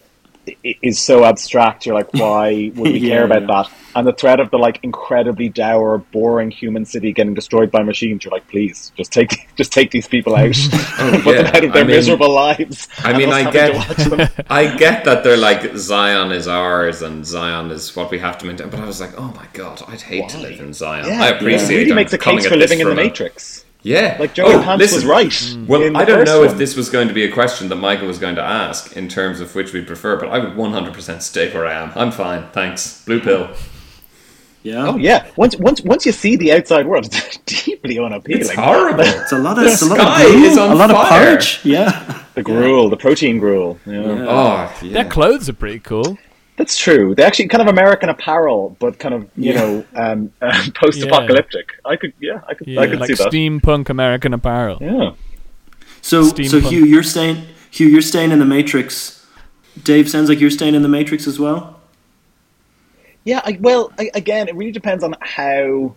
[0.64, 1.86] is so abstract.
[1.86, 3.48] You're like, why would we Yeah, care about yeah.
[3.64, 3.72] that?
[3.96, 8.24] And the threat of the like incredibly dour, boring human city getting destroyed by machines.
[8.26, 11.52] You're like, please, just take just take these people out, oh, put them yeah.
[11.58, 12.88] out of their I mean- miserable lives.
[13.00, 14.52] I mean, I get.
[14.52, 18.46] I get that they're like Zion is ours and Zion is what we have to
[18.46, 18.70] maintain.
[18.70, 21.06] But I was like, oh my god, I'd hate to live in Zion.
[21.06, 21.70] I it appreciate.
[21.70, 23.63] really them makes a case for living in the a- Matrix.
[23.86, 24.96] Yeah, Like Joey Oh, Pants listen.
[24.98, 25.34] was right.
[25.34, 25.68] Hmm.
[25.68, 28.08] Well, I don't first know if this was going to be a question that Michael
[28.08, 31.54] was going to ask in terms of which we prefer, but I would 100% stay
[31.54, 31.92] where I am.
[31.96, 33.04] I'm fine, thanks.
[33.06, 33.50] Blue pill.
[34.64, 34.88] Yeah.
[34.88, 38.44] Oh yeah, once once once you see the outside world, it's deeply unappealing.
[38.44, 39.04] It's horrible.
[39.04, 40.96] It's a lot of, it's a lot sky of gruel, is on a lot of
[40.96, 41.26] fire.
[41.26, 41.60] porridge.
[41.66, 42.24] Yeah.
[42.36, 43.78] The gruel, the protein gruel.
[43.86, 44.26] Yeah.
[44.26, 46.18] Oh, Their clothes are pretty cool.
[46.56, 47.16] That's true.
[47.16, 51.70] They're actually kind of American apparel, but kind of you know um, um, post-apocalyptic.
[51.84, 53.32] I could, yeah, I could, Yeah, I could like see that.
[53.32, 54.78] steampunk American apparel.
[54.82, 55.14] Yeah.
[56.02, 57.48] So, so Hugh, you're staying.
[57.72, 59.26] Hugh, you're staying in the Matrix.
[59.82, 61.80] Dave sounds like you're staying in the Matrix as well.
[63.24, 65.96] Yeah, I, well, I, again, it really depends on how,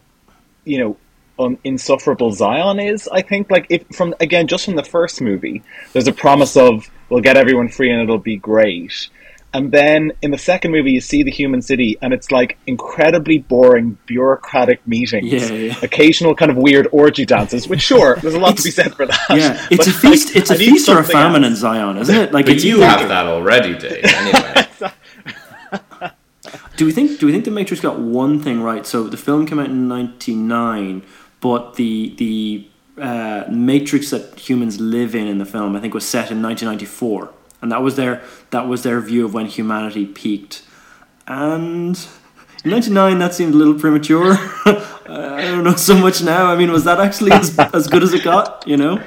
[0.65, 0.97] you know,
[1.39, 3.09] um, insufferable Zion is.
[3.09, 6.89] I think, like, if from again, just from the first movie, there's a promise of
[7.11, 9.09] we'll get everyone free and it'll be great.
[9.57, 13.39] And then in the second movie, you see the human city, and it's like incredibly
[13.39, 15.33] boring, bureaucratic meetings.
[15.33, 15.75] Yeah, yeah.
[15.83, 19.07] Occasional kind of weird orgy dances, which sure, there's a lot to be said for
[19.07, 19.19] that.
[19.31, 20.29] Yeah, it's But, a feast.
[20.29, 21.57] like, it's a I need feast or a something famine in.
[21.57, 22.33] Zion, isn't it?
[22.33, 24.67] Like, But you either- have that already, Dave, anyway.
[26.77, 27.19] Do we think?
[27.19, 28.87] Do we think the Matrix got one thing right?
[28.87, 31.03] So the film came out in '99,
[31.41, 32.69] but the the
[33.03, 37.31] uh, Matrix that humans live in in the film, I think, was set in 1994,
[37.67, 40.63] and that was their that was their view of when humanity peaked.
[41.27, 41.99] And
[42.63, 44.35] in '99, that seemed a little premature.
[44.67, 46.47] I don't know so much now.
[46.47, 48.63] I mean, was that actually as, as good as it got?
[48.69, 49.03] You know?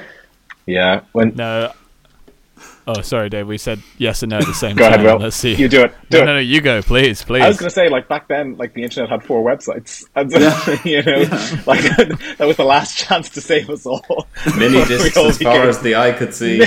[0.66, 1.72] Yeah, when No.
[2.98, 3.46] Oh, sorry, Dave.
[3.46, 4.94] We said yes and no at the same Go time.
[5.00, 5.18] ahead, Will.
[5.18, 5.54] Let's see.
[5.54, 5.94] You do it.
[6.10, 6.26] Do no, it.
[6.26, 6.38] no, no.
[6.40, 7.42] You go, please, please.
[7.42, 10.30] I was going to say, like back then, like the internet had four websites, and
[10.30, 10.82] Yeah.
[10.84, 11.18] you know,
[11.66, 11.82] like
[12.38, 14.26] that was the last chance to save us all.
[14.56, 16.58] Mini Before discs all as far as the eye could see.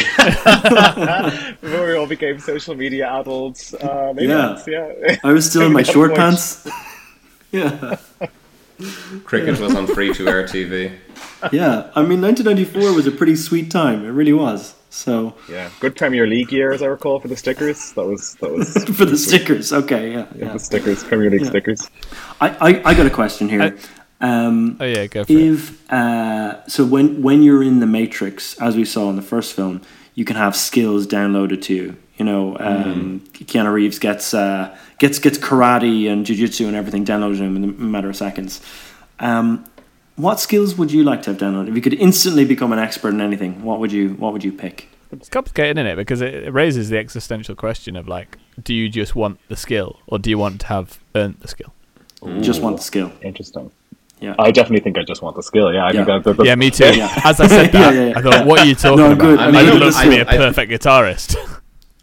[1.62, 3.74] before we all became social media adults.
[3.74, 4.36] Uh, maybe Yeah.
[4.56, 5.18] that's- yeah.
[5.24, 6.78] I was still in my Maybe short that's pants.
[7.52, 7.98] yeah.
[9.24, 10.92] Cricket was on free to air TV.
[11.52, 14.04] Yeah, I mean, 1994 was a pretty sweet time.
[14.06, 14.74] It really was.
[14.94, 17.94] So Yeah, good Premier League year, as I recall, for the stickers.
[17.94, 20.54] That was that was for the stickers, okay, yeah, yeah.
[20.54, 21.50] the stickers, Premier League Yeah.
[21.50, 21.90] stickers.
[22.40, 23.76] I, I, I got a question here.
[24.22, 25.40] um, oh yeah, go for it.
[25.40, 29.56] if uh, so, when when you're in the Matrix, as we saw in the first
[29.56, 29.82] film,
[30.14, 31.98] you can have skills downloaded to you.
[32.18, 37.38] You know, um, Keanu Reeves gets uh, gets gets karate and jujitsu and everything downloaded
[37.38, 38.62] to him in a matter of seconds.
[39.20, 39.66] Um,
[40.16, 41.70] what skills would you like to have downloaded?
[41.70, 44.52] If you could instantly become an expert in anything, what would you what would you
[44.52, 44.90] pick?
[45.12, 45.96] It's complicated, isn't it?
[45.96, 50.00] Because it, it raises the existential question of like, do you just want the skill,
[50.08, 51.74] or do you want to have earned the skill?
[52.42, 53.12] Just want the skill.
[53.22, 53.70] Interesting.
[54.22, 54.36] Yeah.
[54.40, 55.74] I definitely think I just want the skill.
[55.74, 56.16] Yeah, I think Yeah.
[56.20, 56.96] that, that, that- Yeah, me too.
[56.96, 57.12] Yeah.
[57.26, 58.18] As I said that, Yeah, yeah, yeah.
[58.18, 59.20] I thought, what are you talking No, about?
[59.20, 59.40] good.
[59.40, 61.36] I I mean, mean, I'd love to be a I- I- perfect guitarist.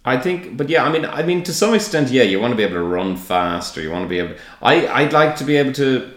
[0.05, 2.57] I think, but yeah, I mean, I mean, to some extent, yeah, you want to
[2.57, 4.35] be able to run fast, or you want to be able.
[4.63, 6.11] I I'd like to be able to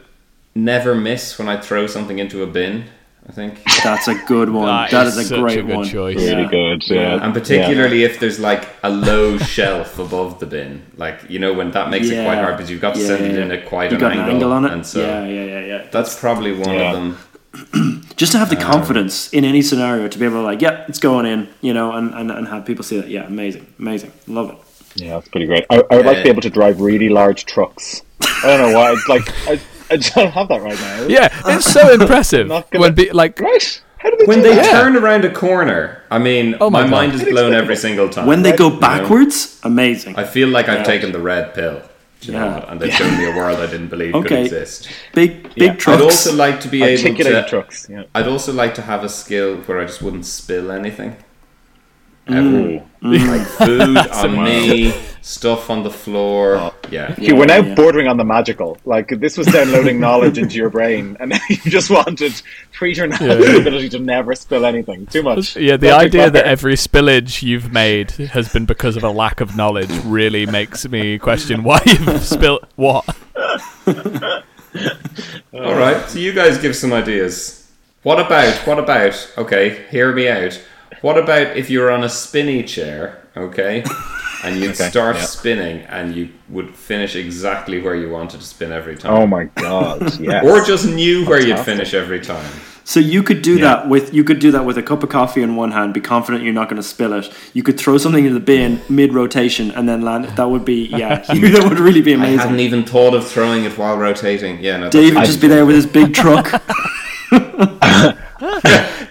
[0.56, 2.86] never miss when I throw something into a bin.
[3.28, 4.66] I think, That's a good one.
[4.66, 5.88] That that is is, a such great a good one.
[5.88, 6.18] choice.
[6.18, 6.84] really good.
[6.90, 11.54] Yeah, and particularly if there's like a low shelf above the bin, like you know,
[11.54, 13.56] when that makes it quite hard because you've got to Yeah, send it in yeah.
[13.56, 14.72] at quite you an got angle, an angle on it.
[14.74, 15.88] and so yeah, yeah, yeah, yeah.
[15.90, 16.92] that's probably one Yeah.
[16.92, 18.04] of them.
[18.18, 20.84] Just to have Um, the confidence in any scenario to be able to like, yeah,
[20.90, 23.08] it's going in, you know, and, and, and have people see that.
[23.08, 24.58] Yeah, amazing, amazing, love it.
[25.02, 25.66] Yeah, that's pretty great.
[25.70, 28.02] I, I would like to be Uh, able to drive really large trucks.
[28.22, 28.92] I don't know why.
[28.92, 29.60] I'd like, I,
[29.94, 31.08] I don't have that right now.
[31.08, 33.82] yeah, it's so impressive gonna- when be like Right?
[34.00, 34.72] How do they When do they that?
[34.72, 38.26] turn around a corner, I mean, Oh my my, mind is blown every single time.
[38.28, 38.80] When they go You know?
[38.82, 40.18] backwards, amazing.
[40.18, 41.82] I feel like I've taken the red pill.
[42.22, 42.54] You know Yeah.
[42.56, 42.70] what?
[42.70, 44.90] And they've shown me a world I didn't believe could exist.
[45.14, 45.74] Big, big Yeah.
[45.76, 46.02] trucks.
[46.02, 47.50] I'd also like to be able Articulated to.
[47.50, 47.88] trucks.
[47.90, 48.04] Yeah.
[48.16, 51.16] I'd also like to have a skill where I just wouldn't spill anything.
[52.28, 52.36] Mm.
[52.36, 52.86] ever.
[53.02, 53.28] Mm.
[53.38, 53.98] Like food
[54.38, 56.56] on me, stuff on the floor.
[56.56, 57.14] Uh, yeah.
[57.20, 58.78] You were now bordering on the magical.
[58.86, 62.34] Like this was downloading knowledge into your brain, and you just wanted
[62.72, 63.58] preternatural Yeah.
[63.58, 65.06] ability to never spill anything.
[65.08, 65.58] Too much.
[65.58, 69.42] Yeah, the Magic idea that every spillage you've made has been because of a lack
[69.42, 73.04] of knowledge really makes me question why you've spilled what.
[75.54, 76.10] All right.
[76.10, 77.60] So you guys give some ideas.
[78.04, 78.54] What about?
[78.68, 79.34] What about?
[79.38, 80.60] Okay, hear me out.
[81.02, 83.20] What about if you're on a spinny chair?
[83.36, 83.84] Okay.
[84.46, 85.22] And you'd Okay, start yeah.
[85.22, 89.14] spinning, and you would finish exactly where you wanted to spin every time.
[89.14, 90.20] Oh my god!
[90.20, 90.44] Yes.
[90.46, 92.46] Or just knew where you'd finish every time.
[92.84, 95.42] So you could do that with you could do that with a cup of coffee
[95.42, 97.32] in one hand, be confident you're not going to spill it.
[97.54, 100.26] You could throw something in the bin mid rotation and then land.
[100.36, 102.40] That would be yeah, that would really be amazing.
[102.42, 104.62] I hadn't even thought of throwing it while rotating.
[104.62, 104.90] Yeah, no.
[104.90, 106.62] Dave would just be there with his big truck.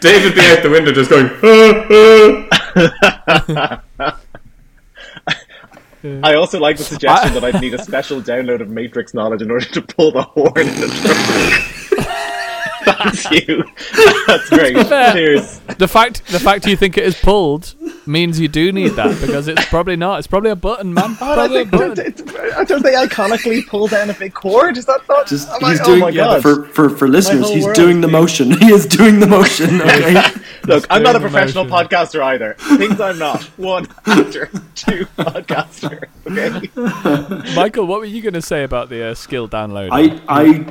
[0.03, 1.30] David be out the window just going.
[4.00, 4.18] "Ah,
[6.24, 9.50] I also like the suggestion that I'd need a special download of Matrix knowledge in
[9.53, 11.82] order to pull the horn in the truck.
[12.85, 13.64] That's you.
[14.26, 14.76] That's great.
[14.87, 15.12] fair.
[15.12, 15.61] Cheers.
[15.78, 17.74] The fact the fact you think it is pulled
[18.07, 20.18] means you do need that because it's probably not.
[20.18, 21.16] It's probably a button, man.
[21.20, 21.70] Oh, I, Probably a think,
[22.26, 22.64] button.
[22.66, 24.76] don't they iconically pull down a big cord?
[24.76, 25.26] Is that not?
[25.26, 26.43] Just am I- he's oh doing my yeah, god!
[26.43, 27.49] for for for listeners.
[27.51, 28.12] He's world, doing the dude.
[28.12, 28.51] motion.
[28.62, 29.80] He is doing the motion.
[29.93, 30.22] Okay.
[30.64, 31.89] Look, I'm not a professional motion.
[31.89, 32.55] podcaster either.
[32.78, 33.43] Things I'm not.
[33.59, 36.05] One actor, two podcaster.
[36.26, 37.55] Okay.
[37.57, 39.89] Michael, what were you going to say about the uh, skill download?
[39.93, 40.64] I I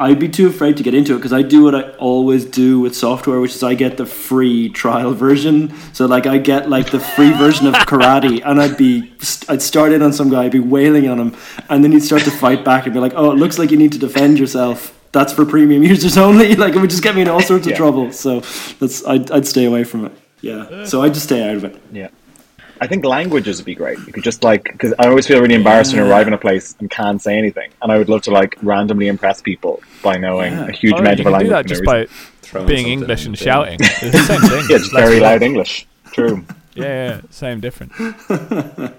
[0.00, 2.80] I'd be too afraid to get into it because I do what I always do
[2.80, 5.74] with software, which is I get the free trial version.
[5.92, 9.12] So like I get like the free version of karate, and I'd be
[9.48, 11.36] I'd start in on some guy, I'd be wailing on him,
[11.68, 13.76] and then he'd start to fight back and be like, "Oh, it looks like you
[13.76, 16.54] need to defend yourself." That's for premium users only.
[16.64, 17.76] Like it would just get me in all sorts of Yeah.
[17.76, 18.10] trouble.
[18.12, 18.40] So
[18.80, 20.12] that's I'd, I'd stay away from it.
[20.40, 20.84] Yeah.
[20.86, 21.76] So I'd just stay out of it.
[21.92, 22.08] Yeah.
[22.82, 23.98] I think languages would be great.
[24.06, 26.38] You could just like because I always feel really embarrassed when I arrive in a
[26.38, 30.16] place and can't say anything, and I would love to like randomly impress people by
[30.16, 31.50] knowing a huge amount you of a can do language.
[31.50, 32.06] that just by
[32.66, 33.78] being English and the shouting.
[33.80, 34.64] It's the same thing.
[34.70, 35.86] yeah, just very loud English.
[36.12, 36.44] True.
[36.74, 37.92] Yeah, yeah, same different.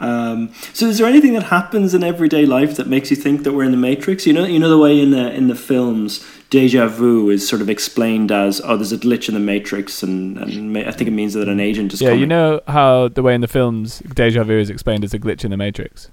[0.00, 3.52] Um, so, is there anything that happens in everyday life that makes you think that
[3.52, 4.26] we're in the Matrix?
[4.26, 7.62] You know, you know the way in the in the films, deja vu is sort
[7.62, 11.08] of explained as, "Oh, there's a glitch in the Matrix," and, and ma- I think
[11.08, 12.20] it means that an agent is Yeah, coming.
[12.20, 15.44] you know how the way in the films deja vu is explained as a glitch
[15.44, 16.10] in the Matrix.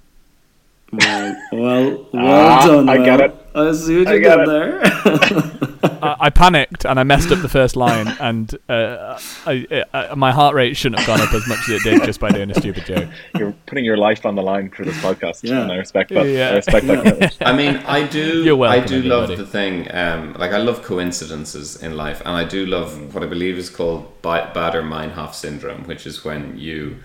[0.92, 2.88] Well, well, well Ah, done.
[2.88, 3.26] I get Will.
[3.26, 3.36] it.
[3.54, 4.48] I see what you get did it.
[4.48, 5.88] there.
[6.02, 10.32] I, I panicked and I messed up the first line, and uh, I, I, my
[10.32, 12.54] heart rate shouldn't have gone up as much as it did just by doing a
[12.54, 13.08] stupid joke.
[13.38, 15.62] You're putting your life on the line for this podcast, Yeah.
[15.62, 16.26] and I respect that.
[16.26, 16.50] Yeah.
[16.50, 16.98] I respect that.
[17.04, 17.36] commitment.
[17.40, 18.42] I mean, I do.
[18.42, 19.86] You're welcome, I do love the thing.
[19.94, 23.70] Um, like I love coincidences in life, and I do love what I believe is
[23.70, 26.98] called Ba- Baader-Meinhof syndrome, which is when you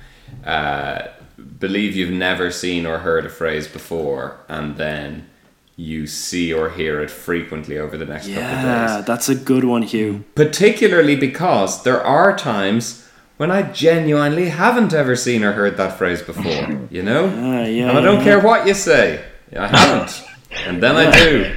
[0.46, 1.08] uh,
[1.60, 5.28] believe you've never seen or heard a phrase before, and then
[5.76, 8.64] you see or hear it frequently over the next couple of days.
[8.64, 10.24] yeah, that's a good one, Hugh.
[10.36, 13.08] Particularly because there are times
[13.38, 16.88] when I genuinely haven't ever seen or heard that phrase before.
[16.90, 18.24] You know, Ah, yeah, and I don't yeah.
[18.24, 19.24] care what you say.
[19.56, 20.24] I haven't,
[20.66, 21.56] and then I do.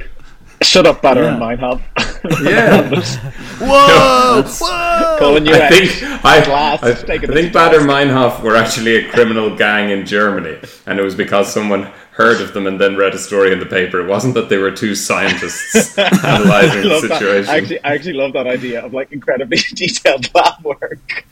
[0.63, 1.33] Shut up, Batter Yeah.
[1.33, 1.81] and Mindhub.
[2.43, 2.87] Yeah.
[3.59, 4.43] Whoa!
[4.43, 5.15] Whoa!
[5.17, 5.73] Calling you I out.
[5.73, 9.89] think I, Glass, I, I taking the think Baader Meinhof were actually a criminal gang
[9.89, 13.51] in Germany, and it was because someone heard of them and then read a story
[13.51, 13.99] in the paper.
[14.01, 17.49] It wasn't that they were two scientists analyzing the situation.
[17.49, 21.25] I actually, I actually love that idea of like incredibly detailed lab work.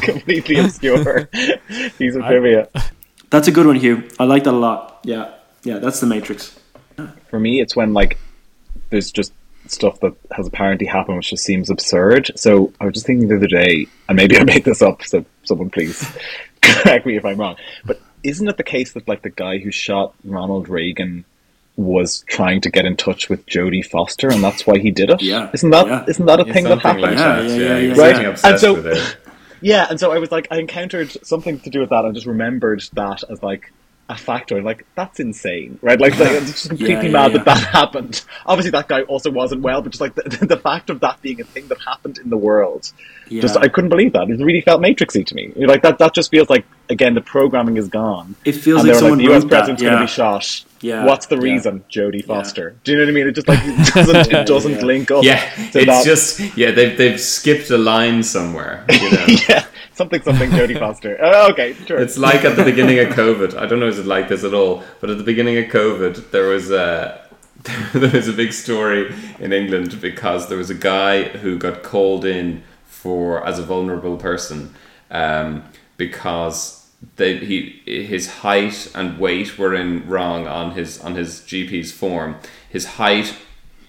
[0.00, 1.26] Completely obscure
[1.98, 2.68] piece of trivia.
[3.28, 4.08] That's a good one, Hugh.
[4.18, 5.00] I like that a lot.
[5.04, 6.58] Yeah, yeah, that's the Matrix.
[7.34, 8.16] For me, it's when like
[8.90, 9.32] there's just
[9.66, 12.30] stuff that has apparently happened which just seems absurd.
[12.36, 15.24] So I was just thinking the other day, and maybe I made this up, so
[15.42, 16.08] someone please
[16.62, 17.56] correct me if I'm wrong.
[17.84, 21.24] But isn't it the case that like the guy who shot Ronald Reagan
[21.76, 25.20] was trying to get in touch with Jodie Foster, and that's why he did it?
[25.20, 25.50] Yeah.
[25.52, 26.04] Isn't that Yeah.
[26.06, 27.02] not that a Yeah, thing that happened?
[27.02, 27.48] like Yeah, that.
[27.50, 28.00] yeah, Yeah, yeah, yeah.
[28.00, 28.14] Right.
[28.14, 29.16] getting And so- with it.
[29.60, 32.04] Yeah, and so I was like, I encountered something to do with that.
[32.04, 33.72] I just remembered that as like
[34.08, 34.62] a factor.
[34.62, 36.00] Like that's insane, right?
[36.00, 37.38] Like, like it's just completely yeah, mad yeah.
[37.38, 38.24] that that happened.
[38.46, 41.40] Obviously, that guy also wasn't well, but just like the, the fact of that being
[41.40, 42.92] a thing that happened in the world,
[43.30, 44.28] just I couldn't believe that.
[44.28, 45.52] It really felt matrixy to me.
[45.56, 45.98] Like that.
[45.98, 48.34] That just feels like again the programming is gone.
[48.44, 49.42] It feels and like they were someone the U.S.
[49.42, 50.64] wrote that, president's going to be shot.
[50.80, 51.42] Yeah, What's the yeah.
[51.42, 52.76] reason, Jodie Foster?
[52.84, 53.28] Do you know what I mean?
[53.28, 54.82] It just like it doesn't, Yeah, it doesn't yeah.
[54.82, 55.24] link up.
[55.24, 55.40] Yeah,
[55.72, 56.04] to it's that.
[56.04, 58.84] just yeah they've they've skipped a line somewhere.
[58.90, 59.26] You know?
[59.48, 61.18] yeah, something something Jodie Foster.
[61.20, 61.98] Oh, okay, sure.
[61.98, 63.56] It's like at the beginning of COVID.
[63.56, 66.30] I don't know if it's like this at all, but at the beginning of COVID,
[66.30, 67.20] there was a
[67.94, 72.24] there was a big story in England because there was a guy who got called
[72.24, 74.74] in for as a vulnerable person
[75.10, 75.64] um,
[75.96, 81.92] because they, he his height and weight were in wrong on his on his GP's
[81.92, 82.36] form.
[82.68, 83.36] His height,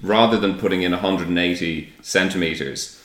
[0.01, 3.01] rather than putting in 180 centimeters,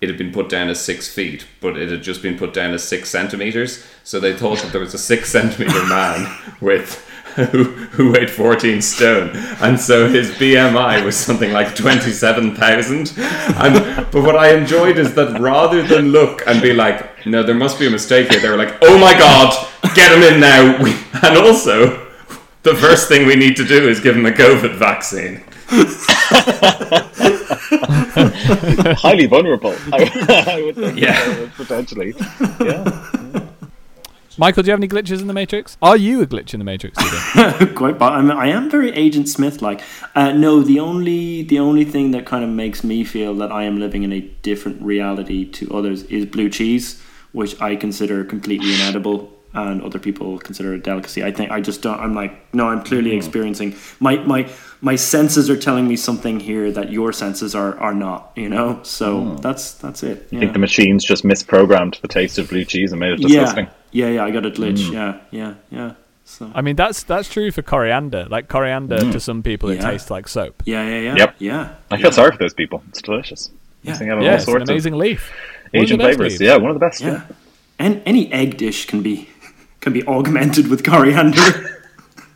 [0.00, 2.72] it had been put down as six feet, but it had just been put down
[2.72, 3.84] as six centimeters.
[4.02, 8.82] So they thought that there was a six centimeter man with who, who weighed 14
[8.82, 9.30] stone,
[9.60, 13.12] and so his BMI was something like 27,000.
[13.18, 17.54] And but what I enjoyed is that rather than look and be like, no, there
[17.54, 19.54] must be a mistake here, they were like, oh my god,
[19.94, 20.82] get him in now.
[20.82, 22.08] We, and also,
[22.62, 25.44] the first thing we need to do is give him a COVID vaccine.
[28.98, 29.74] Highly vulnerable.
[29.92, 30.98] I, I would think.
[30.98, 31.48] Yeah.
[31.56, 32.14] potentially.
[32.60, 33.46] Yeah.
[34.38, 35.76] Michael, do you have any glitches in the Matrix?
[35.82, 36.96] Are you a glitch in the Matrix?
[36.96, 37.74] do you think?
[37.76, 39.82] Quite, but I'm, I am very Agent Smith like.
[40.14, 43.64] Uh, no, the only the only thing that kind of makes me feel that I
[43.64, 48.72] am living in a different reality to others is blue cheese, which I consider completely
[48.74, 51.22] inedible, and other people consider a delicacy.
[51.22, 52.00] I think I just don't.
[52.00, 54.48] I'm like, no, I'm clearly experiencing my my
[54.80, 58.32] my senses are telling me something here that your senses are are not.
[58.36, 59.36] You know, so hmm.
[59.36, 60.28] that's that's it.
[60.32, 63.68] I think the machines just misprogrammed the taste of blue cheese and made it disgusting.
[63.92, 64.86] yeah, yeah, I got a glitch.
[64.86, 64.94] Hmm.
[64.94, 65.94] Yeah, yeah, yeah.
[66.24, 68.26] So I mean, that's that's true for coriander.
[68.30, 69.10] Like coriander, hmm.
[69.10, 69.90] to some people, it Yeah.
[69.90, 70.62] tastes like soap.
[70.64, 71.16] yeah, yeah, yeah.
[71.16, 71.34] Yep.
[71.38, 71.74] Yeah.
[71.90, 72.02] I yeah.
[72.02, 72.82] feel sorry for those people.
[72.88, 73.50] It's delicious.
[73.82, 73.92] Yeah.
[73.92, 75.32] Missing out Yeah, all it's an sorts amazing of leaf.
[75.74, 76.18] Asian flavors.
[76.18, 76.40] leaves.
[76.40, 77.00] Yeah, one of the best.
[77.00, 77.22] Yeah.
[77.78, 79.28] And any egg dish can be
[79.80, 81.76] can be augmented with coriander.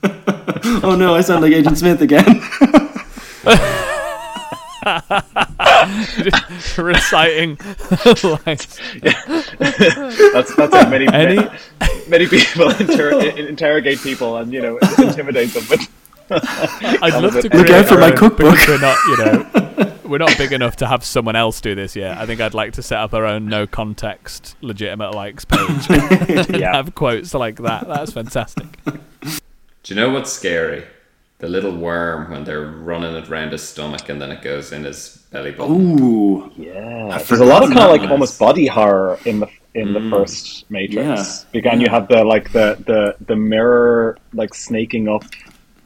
[0.84, 2.24] oh no, I sound like Agent Smith again.
[6.78, 7.57] Reciting
[8.22, 8.78] lines.
[9.02, 11.48] That's that's how many Any-
[12.09, 15.64] many people inter- interrogate people and you know intimidate them.
[15.68, 15.88] But
[17.02, 18.57] I'd love to Look create out for my own, cookbook.
[18.66, 22.16] We're not, you know, we're not big enough to have someone else do this yet.
[22.18, 26.57] I think I'd like to set up our own no context legitimate likes page and
[26.61, 26.74] Yeah.
[26.74, 27.86] have quotes like that.
[27.88, 28.66] That's fantastic.
[29.85, 30.85] Do you know what's scary?
[31.39, 34.85] The little worm when they're running it round his stomach and then it goes in
[34.85, 36.01] his belly button.
[36.01, 36.51] Ooh.
[36.57, 38.11] yeah, there's a lot of kind of like Yes.
[38.11, 41.47] almost body horror in the in the first Matrix.
[41.53, 41.59] Yeah.
[41.59, 45.24] Again, you have the like the the the mirror like snaking up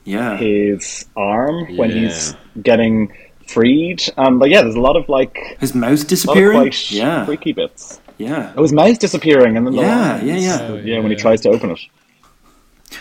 [0.04, 0.36] Yeah.
[0.36, 1.96] his arm when Yeah.
[2.00, 3.12] he's getting
[3.48, 6.58] freed, Um, but yeah, there's a lot of like His mouse a lot of disappearing.
[6.60, 7.24] quite Yeah.
[7.24, 8.00] freaky bits.
[8.18, 8.52] Yeah.
[8.56, 10.22] Oh, his mouth disappearing, and then the Yeah, lines.
[10.24, 10.68] yeah, yeah.
[10.70, 10.98] Oh, yeah.
[11.00, 11.80] When he tries to open it.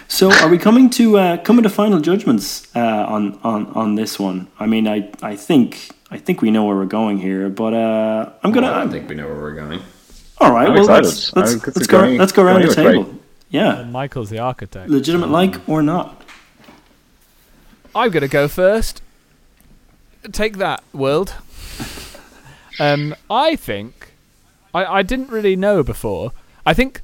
[0.07, 4.19] So are we coming to uh, coming to final judgments uh, on, on on this
[4.19, 4.47] one?
[4.59, 8.31] I mean, I I think I think we know where we're going here, but uh,
[8.43, 8.67] I'm gonna.
[8.67, 9.81] I don't think we know where we're going.
[10.39, 11.05] all right, I'm well excited.
[11.05, 13.19] let's let's, think it's let's go going- let's go around the anyway, table.
[13.49, 14.89] Yeah, Michael's the architect.
[14.89, 16.23] legitimate like or not.
[17.95, 19.01] I'm gonna go first.
[20.31, 21.33] Take that, world.
[22.79, 24.11] um, I think
[24.73, 26.33] I, I didn't really know before.
[26.65, 27.01] I think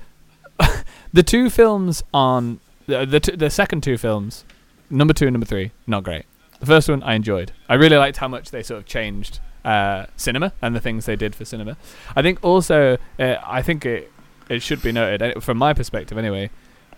[1.13, 4.45] the two films on the the, t- the second two films,
[4.89, 6.25] number two and number three, not great.
[6.59, 7.51] The first one I enjoyed.
[7.67, 11.15] I really liked how much they sort of changed uh, cinema and the things they
[11.15, 11.77] did for cinema.
[12.15, 14.11] I think also uh, I think it
[14.49, 16.49] it should be noted from my perspective anyway.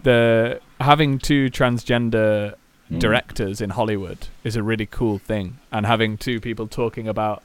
[0.04, 2.56] The having two transgender
[3.00, 7.42] directors in Hollywood is a really cool thing, and having two people talking about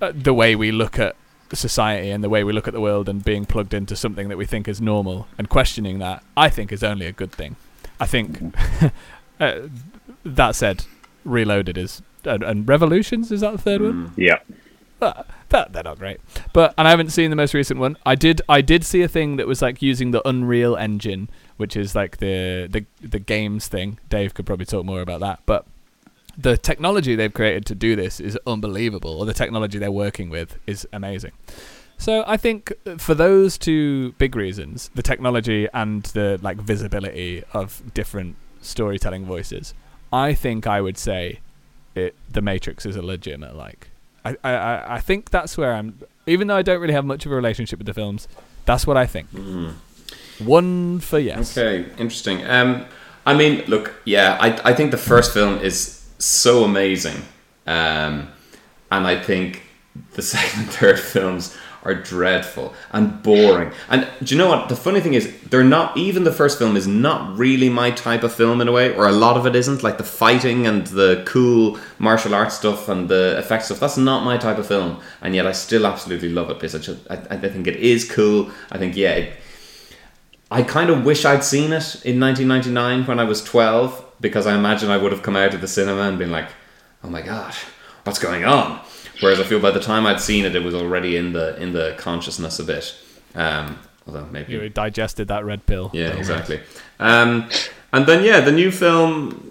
[0.00, 1.14] uh, the way we look at
[1.56, 4.38] society and the way we look at the world and being plugged into something that
[4.38, 7.56] we think is normal and questioning that, I think is only a good thing.
[8.00, 8.54] I think
[9.40, 9.60] uh,
[10.24, 10.84] that said,
[11.24, 14.12] Reloaded is and, and Revolutions is that the third one?
[14.16, 14.38] Yeah.
[15.00, 16.20] Uh, that they're not great.
[16.52, 17.96] But and I haven't seen the most recent one.
[18.06, 21.76] I did I did see a thing that was like using the Unreal Engine, which
[21.76, 23.98] is like the the the games thing.
[24.08, 25.66] Dave could probably talk more about that, but
[26.38, 30.58] the technology they've created to do this is unbelievable, or the technology they're working with
[30.66, 31.32] is amazing.
[31.98, 37.44] So I think uh, for those two big reasons, the technology and the like visibility
[37.52, 39.74] of different storytelling voices,
[40.12, 41.40] I think I would say
[41.94, 43.88] it the Matrix is a legitimate like.
[44.24, 47.26] I, I, I- I think that's where I'm even though I don't really have much
[47.26, 48.28] of a relationship with the films,
[48.64, 49.28] that's what I think.
[50.38, 51.56] One for yes.
[51.56, 52.44] Okay, interesting.
[52.48, 52.86] Um,
[53.26, 57.22] I mean, look, yeah, I, I think the first film is so amazing,
[57.66, 58.28] um,
[58.90, 59.62] and I think
[60.14, 63.72] the second and third films are dreadful and boring.
[63.88, 64.68] And do you know what?
[64.68, 65.96] The funny thing is, they're not.
[65.96, 69.08] Even the first film is not really my type of film in a way, or
[69.08, 69.82] a lot of it isn't.
[69.82, 73.80] Like the fighting and the cool martial arts stuff and the effects stuff.
[73.80, 76.78] That's not my type of film, and yet I still absolutely love it because I,
[76.78, 78.50] just, I, I think it is cool.
[78.70, 79.12] I think yeah.
[79.12, 79.32] It,
[80.50, 84.54] I kind of wish I'd seen it in 1999 when I was 12 because I
[84.56, 86.48] imagine I would have come out of the cinema and been like,
[87.04, 87.54] "Oh my god,
[88.04, 88.80] what's going on?
[89.20, 91.72] Whereas I feel by the time I'd seen it, it was already in the in
[91.74, 92.94] the consciousness a bit.
[93.34, 95.90] Um, although maybe You digested that red pill.
[95.92, 96.60] yeah, exactly.
[96.98, 97.48] Um,
[97.92, 99.50] and then yeah, the new film.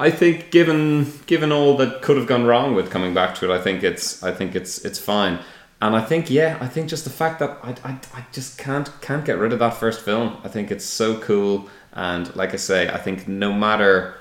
[0.00, 3.54] I think given given all that could have gone wrong with coming back to it,
[3.54, 5.40] I think it's I think it's it's fine.
[5.80, 8.88] And I think yeah, I think just the fact that I, I, I just can't
[9.00, 10.36] can't get rid of that first film.
[10.44, 11.68] I think it's so cool,
[11.98, 14.14] and like I say, I think no matter,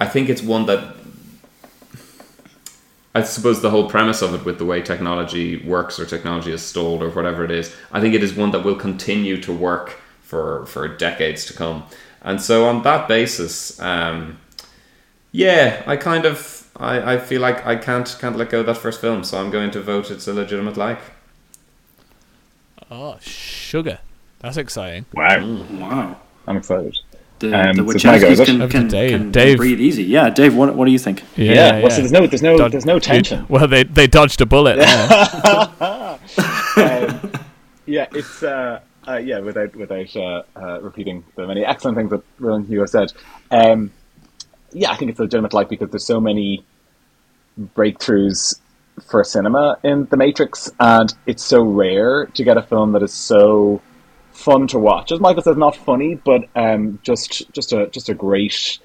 [0.00, 0.94] I think it's one that
[3.16, 6.62] I suppose the whole premise of it with the way technology works or technology is
[6.62, 10.00] stalled or whatever it is, I think it is one that will continue to work
[10.22, 11.82] for for decades to come.
[12.22, 14.38] And so on that basis, um,
[15.32, 18.78] yeah, I kind of I, I feel like I can't can't let go of that
[18.78, 21.00] first film, so I'm going to vote it's a legitimate like.
[22.88, 23.98] Oh, sugar.
[24.38, 25.06] That's exciting.
[25.12, 25.64] Wow.
[25.72, 26.16] Wow.
[26.46, 26.98] I'm excited.
[27.40, 28.46] The, Um, the so it's my Wachowskis it?
[28.46, 29.10] can, can, Dave.
[29.10, 29.56] can Dave.
[29.56, 30.04] breathe easy.
[30.04, 30.54] Yeah, Dave.
[30.54, 31.24] What, what do you think?
[31.36, 33.44] Yeah, well, so there's no- there's no- Dod- there's no you- tension.
[33.48, 34.76] well, they they dodged a bullet.
[34.76, 35.68] there.
[35.80, 36.18] um,
[37.86, 39.40] yeah, it's uh, uh, yeah.
[39.40, 43.12] Without without uh, uh, repeating the many excellent things that Roland you have said,
[43.50, 43.90] um,
[44.72, 46.64] yeah, I think it's a legitimate like because there's so many
[47.76, 48.58] breakthroughs
[49.08, 53.12] for cinema in The Matrix, and it's so rare to get a film that is
[53.12, 53.80] so
[54.34, 55.12] fun to watch.
[55.12, 58.78] As Michael says, not funny, but um, just just a just a great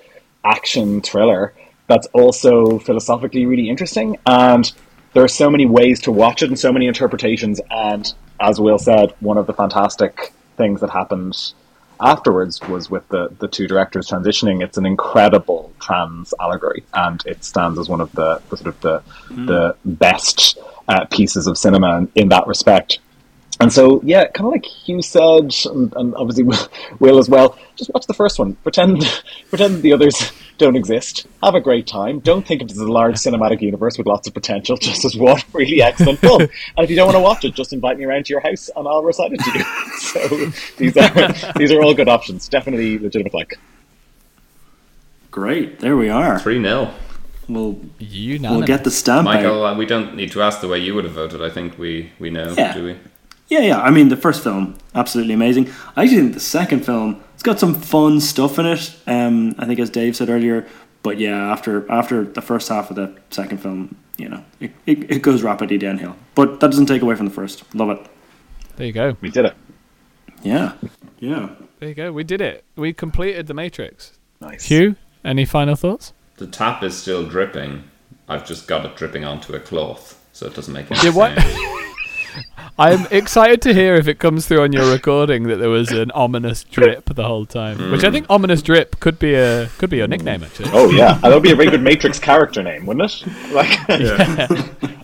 [0.45, 1.53] action thriller
[1.87, 4.17] that's also philosophically really interesting.
[4.25, 4.71] And
[5.13, 7.59] there are so many ways to watch it and so many interpretations.
[7.69, 11.53] And as Will said, one of the fantastic things that happened
[11.99, 14.63] afterwards was with the, the two directors transitioning.
[14.63, 18.81] It's an incredible trans allegory, and it stands as one of the, the sort of
[18.81, 22.99] the the best uh, pieces of cinema in, in that respect.
[23.61, 26.45] And so, yeah, kind of like Hugh said, and, and obviously
[26.99, 27.57] Will as well.
[27.75, 28.55] Just watch the first one.
[28.55, 29.03] Pretend,
[29.49, 31.27] pretend the others don't exist.
[31.43, 32.19] Have a great time.
[32.19, 34.77] Don't think it is a large cinematic universe with lots of potential.
[34.77, 36.41] Just as one really excellent film.
[36.43, 38.69] And if you don't want to watch it, just invite me around to your house,
[38.75, 39.65] and I'll recite it to you.
[39.97, 42.47] so these are these are all good options.
[42.47, 43.33] Definitely legitimate.
[43.33, 43.59] Like
[45.31, 45.79] Great.
[45.79, 46.39] There we are.
[46.39, 46.93] 3 0.
[47.47, 48.57] We'll, Unanimous.
[48.59, 49.25] we'll get the stamp.
[49.25, 51.41] Michael, uh, we don't need to ask the way you would have voted.
[51.41, 52.73] I think we, we know, Yeah.
[52.73, 52.95] do we?
[53.49, 53.81] Yeah, yeah.
[53.81, 55.69] I mean, the first film, absolutely amazing.
[55.95, 58.95] I actually think the second film, it's got some fun stuff in it.
[59.07, 60.67] Um, I think as Dave said earlier.
[61.01, 65.09] But yeah, after after the first half of the second film, you know, it, it,
[65.11, 66.15] it goes rapidly downhill.
[66.35, 67.63] But that doesn't take away from the first.
[67.73, 68.05] Love it.
[68.75, 69.15] There you go.
[69.21, 69.55] we did it.
[70.43, 70.73] Yeah,
[71.19, 71.49] yeah.
[71.79, 72.11] There you go.
[72.11, 72.65] We did it.
[72.75, 74.17] We completed the Matrix.
[74.41, 74.65] Nice.
[74.65, 76.13] Hugh, any final thoughts?
[76.37, 77.83] The tap is still dripping.
[78.27, 81.37] I've just got it dripping onto a cloth, so it doesn't make any Yeah, what-
[81.39, 81.85] sound.
[82.79, 86.11] I'm excited to hear if it comes through on your recording that there was an
[86.11, 89.97] ominous drip the whole time, which I think ominous drip could be a could be
[89.97, 90.69] your nickname actually.
[90.71, 93.51] Oh yeah, that would be a very good Matrix character name, wouldn't it?
[93.51, 93.77] Like,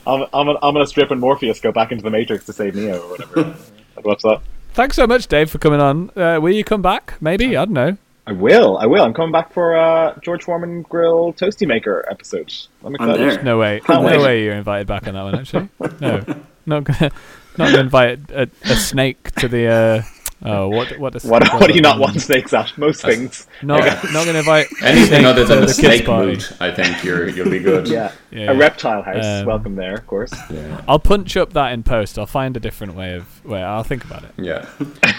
[0.07, 3.01] I'm, I'm, I'm gonna strip and Morpheus go back into the Matrix to save Neo
[3.01, 3.55] or whatever.
[3.97, 4.41] I'd watch that.
[4.73, 6.11] Thanks so much, Dave, for coming on.
[6.15, 7.15] Uh, will you come back?
[7.19, 7.97] Maybe I don't know.
[8.25, 8.77] I will.
[8.77, 9.03] I will.
[9.03, 12.53] I'm coming back for uh, George Foreman Grill Toasty Maker episode.
[12.85, 13.43] I'm I'm there.
[13.43, 13.81] No way.
[13.81, 14.21] Can't no wait.
[14.21, 15.35] way you're invited back on that one.
[15.35, 15.69] Actually,
[15.99, 16.23] no.
[16.65, 17.11] Not gonna
[17.57, 19.67] not gonna invite a, a snake to the.
[19.67, 20.03] Uh,
[20.43, 21.23] oh, what what?
[21.23, 22.77] A, What, what do you not want snakes at?
[22.77, 23.47] Most things.
[23.63, 27.03] Not not gonna invite Anything snake other than to a the snake mood, I think
[27.03, 27.87] you're, you'll be good.
[27.87, 28.11] Yeah.
[28.31, 28.51] Yeah.
[28.51, 29.25] A reptile house.
[29.25, 30.33] Um, Welcome there, of course.
[30.87, 32.19] I'll punch up that in post.
[32.19, 33.45] I'll find a different way of.
[33.45, 34.31] Wait, I'll think about it.
[34.37, 34.67] Yeah.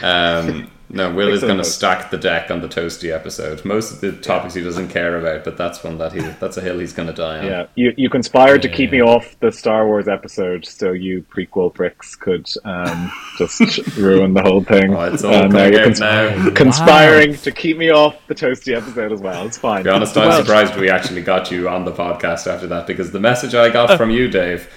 [0.03, 3.65] Um, no, Will is going to stack the deck on the toasty episode.
[3.65, 6.61] Most of the topics he doesn't care about, but that's one that he that's a
[6.61, 7.45] hill he's going to die on.
[7.47, 11.75] Yeah, you you conspired to keep me off the Star Wars episode, so you prequel
[11.75, 13.61] pricks could um, just
[13.97, 14.95] ruin the whole thing.
[14.95, 16.51] Oh, it's all And now coming you're out cons- now.
[16.55, 19.45] conspiring to keep me off the toasty episode as well.
[19.47, 19.79] It's fine.
[19.79, 22.87] To be honest, I'm Well- surprised we actually got you on the podcast after that
[22.87, 24.69] because the message I got from you, Dave,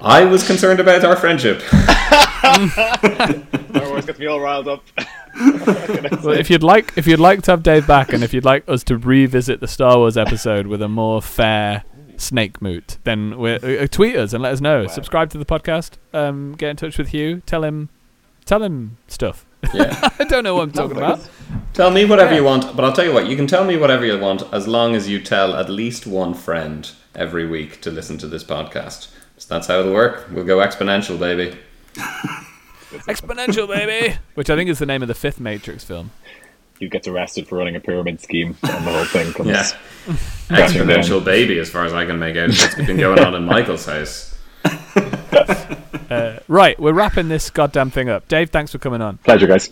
[0.00, 1.60] I was concerned about our friendship.
[4.08, 4.84] Star Wars gets me all riled up.
[6.24, 8.68] Well, if you'd like, if you'd like to have Dave back, and if you'd like
[8.68, 11.84] us to revisit the Star Wars episode with a more fair
[12.16, 14.88] snake moot, then we're, uh, tweet us and let us know.
[14.88, 15.92] Subscribe to the podcast.
[16.12, 17.42] Um, get in touch with Hugh.
[17.46, 17.88] Tell him,
[18.46, 19.46] tell him stuff.
[19.72, 20.10] Yeah.
[20.18, 21.20] I don't know what I'm talking about.
[21.72, 24.04] Tell me whatever you want, but I'll tell you what, you can tell me whatever
[24.04, 28.18] you want as long as you tell at least one friend every week to listen
[28.18, 29.08] to this podcast.
[29.36, 30.28] So that's how it'll work.
[30.32, 31.56] We'll go exponential, baby.
[32.90, 34.16] Exponential, baby.
[34.34, 36.10] Which I think is the name of the fifth Matrix film.
[36.78, 39.48] You gets arrested for running a pyramid scheme, and the whole thing comes.
[39.48, 39.72] Yeah.
[40.48, 42.50] Exponential baby, as far as I can make out.
[42.50, 44.38] It's been going on in Michael's house.
[46.48, 48.26] Right, we're wrapping this goddamn thing up.
[48.28, 49.18] Dave, thanks for coming on.
[49.18, 49.70] Pleasure, guys.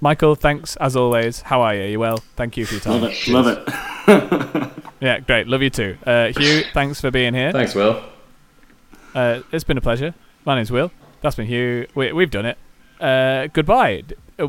[0.00, 1.40] Michael, thanks as always.
[1.40, 1.84] How are you?
[1.84, 2.18] You well?
[2.36, 3.02] Thank you for your time.
[3.02, 3.28] Love it.
[3.28, 4.68] Love it.
[5.02, 5.48] Yeah, great.
[5.48, 5.98] Love you too.
[6.06, 7.50] Uh, Hugh, thanks for being here.
[7.50, 8.00] Thanks, Will.
[9.16, 10.14] Uh, it's been a pleasure.
[10.44, 10.92] My name's Will.
[11.22, 11.86] That's been Hugh.
[11.94, 12.58] We, we've done it.
[13.00, 14.02] Uh, goodbye.
[14.38, 14.48] Uh,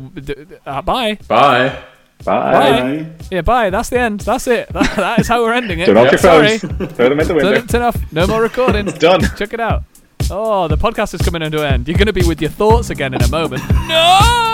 [0.66, 1.14] uh, bye.
[1.28, 1.82] Bye.
[2.24, 2.24] Bye.
[2.24, 3.06] Bye.
[3.30, 3.70] Yeah, bye.
[3.70, 4.20] That's the end.
[4.20, 4.68] That's it.
[4.72, 5.86] That, that is how we're ending it.
[5.86, 6.58] Turn off your Sorry.
[6.58, 6.92] phones.
[6.92, 7.52] Throw them out the window.
[7.52, 7.96] it- turn off.
[8.12, 8.88] No more recording.
[8.88, 9.20] It's done.
[9.36, 9.82] Check it out.
[10.30, 11.88] Oh, the podcast is coming to an end.
[11.88, 13.62] You're going to be with your thoughts again in a moment.
[13.88, 14.53] No!